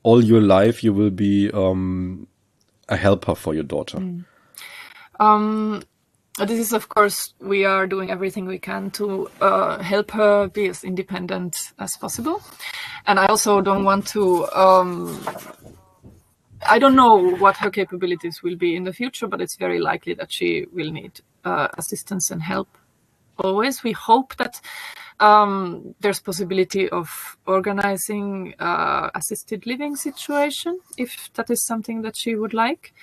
all 0.03 0.23
your 0.23 0.39
life 0.39 0.83
you 0.85 0.93
will 0.93 1.09
be 1.09 1.51
um, 1.51 2.27
a 2.89 2.97
helper 2.97 3.35
for 3.35 3.53
your 3.53 3.63
daughter? 3.63 3.97
Mm. 3.97 4.25
Um, 5.19 5.83
this 6.45 6.59
is, 6.59 6.73
of 6.73 6.89
course, 6.89 7.33
we 7.39 7.65
are 7.65 7.87
doing 7.87 8.11
everything 8.11 8.45
we 8.45 8.59
can 8.59 8.91
to 8.91 9.29
uh, 9.41 9.79
help 9.79 10.11
her 10.11 10.47
be 10.47 10.67
as 10.67 10.83
independent 10.83 11.73
as 11.79 11.97
possible. 11.97 12.43
And 13.07 13.19
I 13.19 13.25
also 13.25 13.61
don't 13.61 13.83
want 13.83 14.05
to. 14.07 14.45
Um, 14.51 15.19
I 16.67 16.79
don't 16.79 16.95
know 16.95 17.35
what 17.37 17.57
her 17.57 17.69
capabilities 17.69 18.41
will 18.43 18.55
be 18.55 18.75
in 18.75 18.83
the 18.83 18.93
future, 18.93 19.27
but 19.27 19.41
it's 19.41 19.55
very 19.55 19.79
likely 19.79 20.13
that 20.15 20.31
she 20.31 20.65
will 20.73 20.91
need 20.91 21.21
uh, 21.45 21.67
assistance 21.77 22.31
and 22.31 22.41
help. 22.41 22.67
Always, 23.39 23.83
we 23.83 23.91
hope 23.91 24.35
that 24.37 24.59
um, 25.19 25.95
there's 25.99 26.19
possibility 26.19 26.89
of 26.89 27.37
organizing 27.45 28.53
uh, 28.59 29.09
assisted 29.15 29.65
living 29.65 29.95
situation 29.95 30.79
if 30.97 31.31
that 31.33 31.49
is 31.49 31.65
something 31.65 32.01
that 32.03 32.15
she 32.15 32.35
would 32.35 32.53
like. 32.53 32.93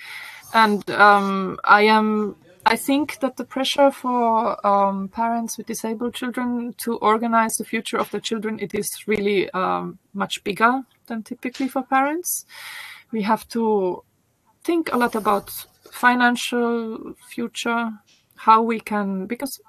And 0.53 0.89
um, 0.91 1.59
I 1.63 1.83
am 1.83 2.35
I 2.67 2.77
think 2.77 3.19
that 3.19 3.37
the 3.37 3.43
pressure 3.43 3.91
for 3.91 4.65
um, 4.65 5.07
parents 5.09 5.57
with 5.57 5.67
disabled 5.67 6.15
children 6.15 6.73
to 6.79 6.97
organize 6.97 7.53
the 7.55 7.63
future 7.63 7.97
of 7.97 8.09
the 8.09 8.19
children 8.19 8.59
it 8.59 8.73
is 8.73 8.89
really 9.05 9.49
um, 9.51 9.99
much 10.13 10.43
bigger 10.43 10.81
than 11.05 11.21
typically 11.21 11.67
for 11.67 11.83
parents. 11.83 12.45
We 13.11 13.21
have 13.21 13.47
to 13.49 14.03
think 14.63 14.91
a 14.91 14.97
lot 14.97 15.13
about 15.13 15.51
financial 15.91 17.13
future 17.29 17.91
how 18.35 18.61
we 18.61 18.79
can 18.79 19.25
because 19.25 19.59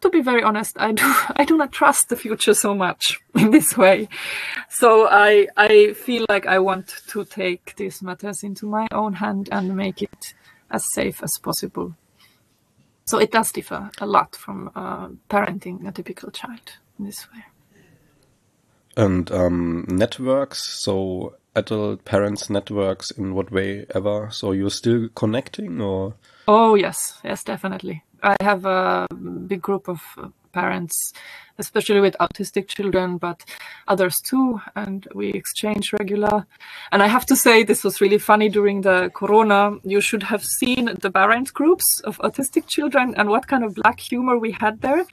to 0.00 0.10
be 0.10 0.20
very 0.20 0.42
honest 0.42 0.76
i 0.78 0.92
do 0.92 1.04
i 1.36 1.44
do 1.44 1.56
not 1.56 1.72
trust 1.72 2.08
the 2.08 2.16
future 2.16 2.54
so 2.54 2.74
much 2.74 3.20
in 3.34 3.50
this 3.50 3.76
way. 3.76 4.08
So 4.68 5.08
i 5.08 5.48
i 5.56 5.92
feel 5.94 6.26
like 6.28 6.46
i 6.46 6.58
want 6.58 7.02
to 7.08 7.24
take 7.24 7.76
these 7.76 8.02
matters 8.02 8.42
into 8.42 8.66
my 8.66 8.86
own 8.92 9.14
hand 9.14 9.48
and 9.52 9.76
make 9.76 10.02
it 10.02 10.34
as 10.70 10.92
safe 10.92 11.22
as 11.22 11.38
possible. 11.38 11.94
So 13.06 13.18
it 13.18 13.32
does 13.32 13.52
differ 13.52 13.90
a 14.00 14.06
lot 14.06 14.36
from 14.36 14.70
uh, 14.74 15.08
parenting 15.30 15.88
a 15.88 15.92
typical 15.92 16.30
child 16.30 16.72
in 16.98 17.06
this 17.06 17.26
way. 17.32 17.42
And 18.96 19.30
um, 19.30 19.86
networks 19.88 20.58
so 20.58 21.36
adult 21.56 22.04
parents 22.04 22.50
networks 22.50 23.10
in 23.10 23.34
what 23.34 23.50
way 23.50 23.86
ever? 23.94 24.28
So 24.30 24.52
you're 24.52 24.70
still 24.70 25.08
connecting 25.14 25.80
or? 25.80 26.14
Oh 26.46 26.74
yes. 26.74 27.18
Yes 27.24 27.44
definitely 27.44 28.02
I 28.22 28.36
have 28.40 28.64
a 28.64 29.06
big 29.46 29.62
group 29.62 29.88
of 29.88 30.00
uh, 30.16 30.28
parents, 30.52 31.12
especially 31.58 32.00
with 32.00 32.16
autistic 32.20 32.68
children, 32.68 33.18
but 33.18 33.44
others 33.86 34.16
too, 34.24 34.60
and 34.74 35.06
we 35.14 35.28
exchange 35.28 35.92
regular. 35.92 36.46
And 36.92 37.02
I 37.02 37.06
have 37.06 37.26
to 37.26 37.36
say, 37.36 37.62
this 37.62 37.84
was 37.84 38.00
really 38.00 38.18
funny 38.18 38.48
during 38.48 38.80
the 38.82 39.10
Corona. 39.14 39.76
You 39.84 40.00
should 40.00 40.22
have 40.24 40.44
seen 40.44 40.90
the 41.00 41.10
parent 41.10 41.52
groups 41.52 42.00
of 42.04 42.18
autistic 42.18 42.66
children 42.66 43.14
and 43.16 43.28
what 43.28 43.46
kind 43.46 43.64
of 43.64 43.74
black 43.74 44.00
humor 44.00 44.38
we 44.38 44.52
had 44.52 44.80
there, 44.80 45.04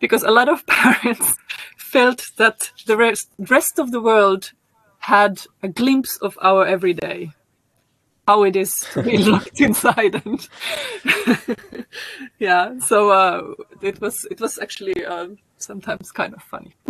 because 0.00 0.22
a 0.22 0.30
lot 0.30 0.48
of 0.48 0.66
parents 0.82 1.36
felt 1.76 2.30
that 2.36 2.70
the 2.86 2.96
rest, 2.96 3.28
rest 3.38 3.78
of 3.78 3.90
the 3.90 4.00
world 4.00 4.52
had 4.98 5.42
a 5.62 5.68
glimpse 5.68 6.16
of 6.18 6.38
our 6.40 6.64
everyday 6.64 7.32
how 8.32 8.42
it 8.44 8.56
is 8.56 8.80
to 8.92 9.02
be 9.02 9.18
locked 9.32 9.60
inside 9.60 10.14
and 10.24 10.48
yeah 12.38 12.78
so 12.78 13.10
uh, 13.10 13.42
it 13.82 14.00
was 14.00 14.26
it 14.30 14.40
was 14.40 14.58
actually 14.58 15.04
uh, 15.04 15.28
sometimes 15.58 16.10
kind 16.10 16.34
of 16.34 16.42
funny. 16.42 16.74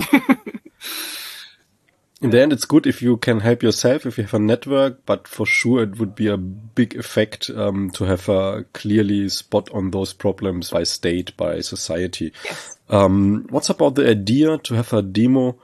In 2.22 2.30
the 2.30 2.40
end 2.40 2.52
it's 2.52 2.64
good 2.64 2.86
if 2.86 3.02
you 3.02 3.16
can 3.16 3.40
help 3.40 3.64
yourself 3.64 4.06
if 4.06 4.16
you 4.16 4.22
have 4.22 4.34
a 4.34 4.38
network 4.38 5.04
but 5.04 5.26
for 5.26 5.44
sure 5.44 5.82
it 5.82 5.98
would 5.98 6.14
be 6.14 6.28
a 6.28 6.36
big 6.36 6.94
effect 6.94 7.50
um, 7.50 7.90
to 7.90 8.04
have 8.04 8.28
a 8.28 8.64
clearly 8.72 9.28
spot 9.28 9.68
on 9.72 9.90
those 9.90 10.12
problems 10.12 10.70
by 10.70 10.84
state 10.84 11.36
by 11.36 11.60
society. 11.60 12.32
Yes. 12.44 12.78
um, 12.90 13.46
what's 13.50 13.70
about 13.70 13.96
the 13.96 14.08
idea 14.08 14.58
to 14.58 14.74
have 14.74 14.92
a 14.92 15.02
demo 15.02 15.58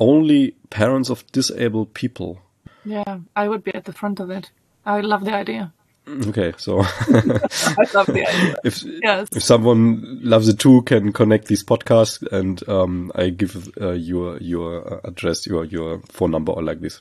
only 0.00 0.56
parents 0.70 1.10
of 1.10 1.24
disabled 1.30 1.94
people? 1.94 2.40
Yeah 2.84 3.20
i 3.36 3.48
would 3.48 3.62
be 3.62 3.72
at 3.72 3.84
the 3.84 3.92
front 3.92 4.18
of 4.18 4.30
it 4.30 4.50
I 4.94 5.00
love 5.00 5.24
the 5.24 5.34
idea. 5.34 5.72
Okay, 6.08 6.52
so 6.56 6.80
I 6.80 7.86
love 7.94 8.06
the 8.06 8.26
idea. 8.28 8.56
If 8.64 8.82
yes. 8.82 9.28
if 9.34 9.42
someone 9.42 10.20
loves 10.22 10.48
it 10.48 10.58
too, 10.58 10.82
can 10.82 11.12
connect 11.12 11.46
these 11.46 11.62
podcasts, 11.62 12.20
and 12.32 12.66
um, 12.68 13.12
I 13.14 13.30
give 13.30 13.70
uh, 13.80 13.92
your 13.92 14.38
your 14.38 15.00
address, 15.04 15.46
your 15.46 15.64
your 15.64 16.00
phone 16.08 16.32
number, 16.32 16.52
or 16.52 16.62
like 16.62 16.80
this. 16.80 17.00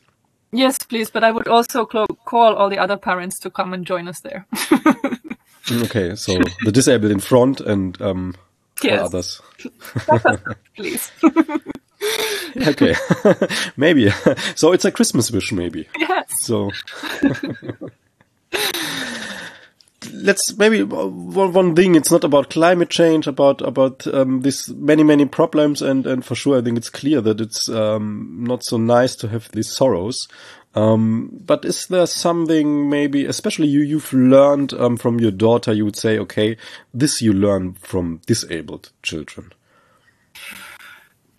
Yes, 0.52 0.78
please. 0.80 1.10
But 1.10 1.24
I 1.24 1.32
would 1.32 1.48
also 1.48 1.86
call 1.86 2.56
all 2.56 2.70
the 2.70 2.78
other 2.78 2.98
parents 2.98 3.40
to 3.40 3.50
come 3.50 3.74
and 3.74 3.86
join 3.86 4.08
us 4.08 4.20
there. 4.22 4.46
okay, 5.72 6.16
so 6.16 6.40
the 6.64 6.72
disabled 6.72 7.12
in 7.12 7.20
front 7.20 7.62
and 7.62 8.00
um, 8.02 8.36
yes. 8.84 9.02
others. 9.02 9.42
please. 10.76 11.12
Okay, 12.68 12.96
maybe. 13.78 14.10
So 14.56 14.72
it's 14.72 14.86
a 14.86 14.92
Christmas 14.92 15.32
wish, 15.32 15.52
maybe. 15.52 15.88
Yes. 15.98 16.42
So 16.42 16.72
let's 20.14 20.58
maybe 20.58 20.84
one 20.84 21.76
thing. 21.76 21.96
It's 21.96 22.12
not 22.12 22.24
about 22.24 22.50
climate 22.50 22.90
change, 22.90 23.28
about 23.28 23.62
about 23.62 24.08
um, 24.08 24.42
this 24.42 24.70
many 24.70 25.04
many 25.04 25.26
problems, 25.26 25.82
and 25.82 26.06
and 26.08 26.24
for 26.24 26.36
sure, 26.36 26.58
I 26.58 26.62
think 26.62 26.78
it's 26.78 26.90
clear 26.90 27.22
that 27.22 27.42
it's 27.42 27.70
um, 27.70 28.38
not 28.42 28.64
so 28.64 28.78
nice 28.78 29.16
to 29.18 29.28
have 29.28 29.50
these 29.52 29.72
sorrows. 29.72 30.28
Um, 30.76 31.32
but 31.46 31.66
is 31.66 31.88
there 31.88 32.06
something 32.06 32.92
maybe, 32.92 33.26
especially 33.26 33.68
you, 33.68 33.82
you've 33.82 34.14
learned 34.14 34.72
um, 34.74 34.98
from 34.98 35.20
your 35.20 35.32
daughter? 35.32 35.74
You 35.74 35.84
would 35.86 35.96
say, 35.96 36.20
okay, 36.20 36.58
this 36.94 37.24
you 37.24 37.34
learn 37.34 37.74
from 37.74 38.22
disabled 38.28 38.92
children. 39.02 39.52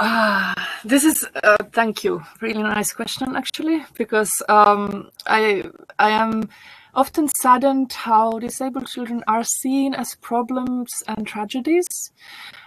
Ah, 0.02 0.54
this 0.82 1.04
is 1.04 1.26
uh, 1.44 1.58
thank 1.72 2.02
you. 2.04 2.22
Really 2.40 2.62
nice 2.62 2.90
question, 2.94 3.36
actually, 3.36 3.84
because 3.98 4.32
um, 4.48 5.10
I 5.26 5.64
I 5.98 6.10
am 6.10 6.48
often 6.94 7.28
saddened 7.28 7.92
how 7.92 8.38
disabled 8.38 8.86
children 8.86 9.22
are 9.28 9.44
seen 9.44 9.94
as 9.94 10.14
problems 10.14 11.04
and 11.06 11.26
tragedies. 11.26 11.86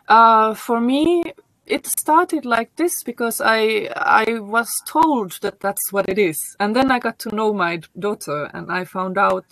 Uh, 0.07 0.53
for 0.53 0.79
me, 0.79 1.23
it 1.65 1.87
started 1.87 2.45
like 2.45 2.75
this 2.75 3.01
because 3.03 3.41
I 3.41 3.89
I 3.95 4.37
was 4.39 4.69
told 4.87 5.39
that 5.41 5.59
that's 5.59 5.91
what 5.91 6.07
it 6.07 6.19
is, 6.19 6.37
and 6.59 6.75
then 6.75 6.91
I 6.91 6.99
got 6.99 7.17
to 7.19 7.35
know 7.35 7.51
my 7.51 7.81
daughter, 7.97 8.51
and 8.53 8.71
I 8.71 8.85
found 8.85 9.17
out 9.17 9.45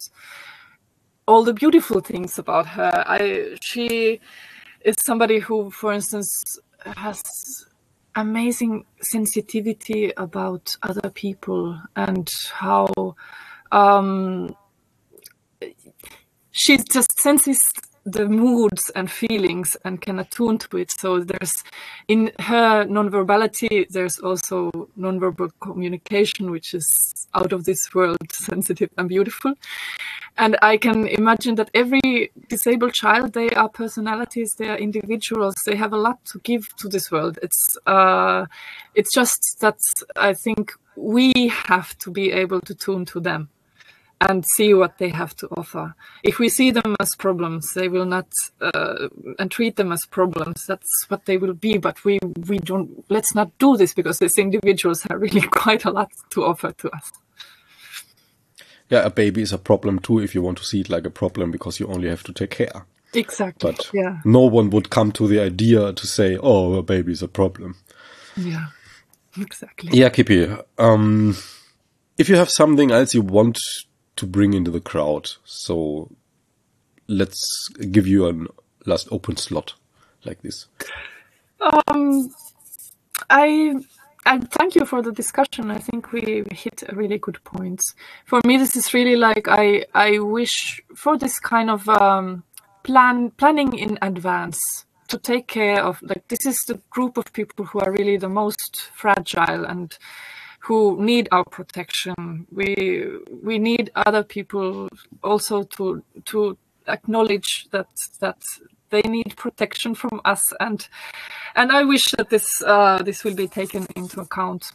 all 1.28 1.44
the 1.44 1.54
beautiful 1.54 2.00
things 2.00 2.38
about 2.38 2.68
her. 2.68 3.04
I 3.08 3.58
she 3.64 4.20
is 4.86 4.96
somebody 5.04 5.40
who, 5.40 5.72
for 5.72 5.94
instance, 5.94 6.30
has 6.86 7.24
amazing 8.16 8.86
sensitivity 9.02 10.12
about 10.18 10.76
other 10.84 11.10
people 11.10 11.80
and 11.96 12.30
how 12.54 13.16
um, 13.72 14.56
she 16.52 16.78
just 16.78 17.20
senses 17.20 17.60
the 18.04 18.28
moods 18.28 18.90
and 18.96 19.12
feelings 19.12 19.78
and 19.86 20.02
can 20.02 20.20
attune 20.20 20.58
to 20.58 20.78
it. 20.78 20.92
So 20.92 21.20
there's 21.20 21.54
in 22.08 22.32
her 22.40 22.86
nonverbality, 22.86 23.88
there's 23.90 24.20
also 24.20 24.72
nonverbal 24.98 25.52
communication, 25.62 26.50
which 26.52 26.74
is 26.74 26.88
out 27.36 27.54
of 27.54 27.66
this 27.66 27.94
world, 27.94 28.18
sensitive 28.32 28.90
and 28.98 29.08
beautiful. 29.08 29.54
And 30.38 30.58
I 30.62 30.78
can 30.78 31.08
imagine 31.08 31.56
that 31.56 31.70
every 31.74 32.32
disabled 32.48 32.94
child, 32.94 33.34
they 33.34 33.50
are 33.50 33.70
personalities, 33.70 34.56
they 34.58 34.70
are 34.70 34.78
individuals, 34.78 35.56
they 35.66 35.76
have 35.76 35.94
a 35.94 35.98
lot 35.98 36.24
to 36.26 36.40
give 36.40 36.68
to 36.78 36.88
this 36.88 37.12
world. 37.12 37.38
It's 37.44 37.78
uh, 37.86 38.46
it's 38.96 39.14
just 39.14 39.58
that 39.60 39.80
I 40.16 40.34
think 40.34 40.72
we 40.96 41.50
have 41.50 41.98
to 42.00 42.12
be 42.12 42.32
able 42.32 42.62
to 42.62 42.74
tune 42.74 43.06
to 43.06 43.20
them 43.20 43.50
and 44.22 44.46
see 44.46 44.74
what 44.74 44.98
they 45.00 45.10
have 45.10 45.36
to 45.38 45.48
offer. 45.58 45.96
If 46.24 46.40
we 46.40 46.48
see 46.48 46.72
them 46.72 46.96
as 47.00 47.16
problems, 47.16 47.74
they 47.74 47.88
will 47.88 48.06
not, 48.06 48.28
uh, 48.62 49.10
and 49.40 49.50
treat 49.50 49.76
them 49.76 49.92
as 49.92 50.06
problems. 50.06 50.66
That's 50.68 51.06
what 51.10 51.26
they 51.26 51.38
will 51.38 51.54
be. 51.54 51.78
But 51.78 52.04
we 52.06 52.20
we 52.48 52.60
don't. 52.60 53.04
Let's 53.10 53.36
not 53.36 53.58
do 53.58 53.78
this 53.78 53.94
because 53.94 54.20
these 54.20 54.38
individuals 54.38 55.04
have 55.04 55.20
really 55.20 55.42
quite 55.52 55.86
a 55.86 55.92
lot 55.92 56.12
to 56.32 56.46
offer 56.46 56.72
to 56.72 56.90
us. 56.92 57.12
Yeah, 58.90 59.06
a 59.06 59.10
baby 59.10 59.42
is 59.42 59.54
a 59.54 59.58
problem 59.58 60.00
too 60.00 60.20
if 60.20 60.36
you 60.36 60.42
want 60.42 60.58
to 60.60 60.66
see 60.66 60.82
it 60.82 60.90
like 60.90 61.06
a 61.06 61.10
problem 61.10 61.50
because 61.52 61.80
you 61.80 61.88
only 61.88 62.10
have 62.10 62.24
to 62.24 62.34
take 62.34 62.52
care. 62.52 62.86
Exactly. 63.14 63.72
But 63.72 63.90
yeah. 63.94 64.20
no 64.24 64.42
one 64.42 64.70
would 64.70 64.90
come 64.90 65.12
to 65.14 65.28
the 65.28 65.40
idea 65.40 65.94
to 65.94 66.08
say, 66.08 66.38
"Oh, 66.42 66.74
a 66.74 66.84
baby 66.84 67.12
is 67.12 67.24
a 67.24 67.28
problem." 67.28 67.78
Yeah. 68.38 68.68
Exactly. 69.38 69.98
Yeah, 69.98 70.10
Kippi. 70.10 70.62
Um, 70.78 71.38
if 72.18 72.30
you 72.30 72.36
have 72.36 72.50
something 72.50 72.92
else 72.92 73.14
you 73.14 73.22
want 73.22 73.58
to 74.16 74.26
bring 74.26 74.54
into 74.54 74.72
the 74.72 74.82
crowd. 74.82 75.30
So 75.46 76.12
let's 77.08 77.68
give 77.92 78.08
you 78.08 78.28
a 78.28 78.90
last 78.90 79.08
open 79.12 79.38
slot 79.38 79.74
like 80.26 80.42
this. 80.42 80.68
Um, 81.60 82.34
I 83.30 83.76
I 84.26 84.40
thank 84.40 84.76
you 84.76 84.86
for 84.86 85.02
the 85.02 85.12
discussion. 85.12 85.72
I 85.72 85.80
think 85.80 86.12
we 86.12 86.44
hit 86.52 86.84
a 86.88 86.96
really 86.96 87.18
good 87.18 87.44
points. 87.44 87.96
For 88.26 88.40
me, 88.46 88.58
this 88.58 88.76
is 88.76 88.94
really 88.94 89.16
like 89.16 89.48
I 89.48 89.86
I 89.94 90.20
wish 90.20 90.82
for 90.96 91.18
this 91.18 91.40
kind 91.40 91.70
of 91.70 91.88
um, 91.90 92.44
plan 92.84 93.32
planning 93.32 93.78
in 93.78 93.98
advance 94.02 94.86
to 95.08 95.18
take 95.18 95.48
care 95.48 95.84
of 95.84 96.02
like 96.02 96.28
this 96.30 96.46
is 96.46 96.58
the 96.68 96.80
group 96.90 97.18
of 97.18 97.34
people 97.34 97.66
who 97.66 97.80
are 97.80 97.92
really 97.92 98.18
the 98.18 98.30
most 98.30 98.82
fragile 98.94 99.66
and 99.66 99.98
who 100.62 101.02
need 101.02 101.28
our 101.32 101.44
protection. 101.44 102.46
We 102.52 103.06
we 103.44 103.60
need 103.60 103.92
other 103.96 104.24
people 104.24 104.90
also 105.24 105.64
to 105.64 106.04
to 106.26 106.58
acknowledge 106.88 107.68
that 107.72 107.90
that 108.20 108.42
they 108.90 109.02
need 109.02 109.36
protection 109.36 109.96
from 109.96 110.22
us 110.26 110.42
and 110.60 110.88
and 111.56 111.72
I 111.72 111.84
wish 111.84 112.04
that 112.18 112.30
this 112.30 112.62
uh, 112.62 113.02
this 113.04 113.24
will 113.24 113.36
be 113.36 113.48
taken 113.48 113.88
into 113.96 114.22
account 114.22 114.72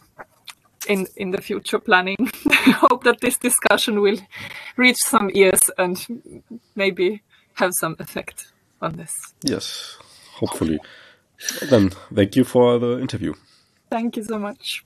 in 0.89 1.07
in 1.15 1.31
the 1.31 1.41
future 1.41 1.79
planning. 1.79 2.17
I 2.49 2.71
hope 2.71 3.03
that 3.03 3.21
this 3.21 3.37
discussion 3.37 4.01
will 4.01 4.17
reach 4.75 4.97
some 4.97 5.29
ears 5.33 5.71
and 5.77 5.97
maybe 6.75 7.21
have 7.53 7.71
some 7.79 7.95
effect 7.99 8.51
on 8.81 8.97
this. 8.97 9.13
Yes, 9.41 9.97
hopefully. 10.35 10.79
then 11.69 11.91
thank 12.13 12.35
you 12.35 12.43
for 12.43 12.79
the 12.79 12.99
interview. 12.99 13.33
Thank 13.89 14.17
you 14.17 14.23
so 14.23 14.37
much. 14.37 14.83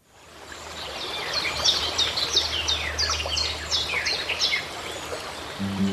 You. 5.62 5.91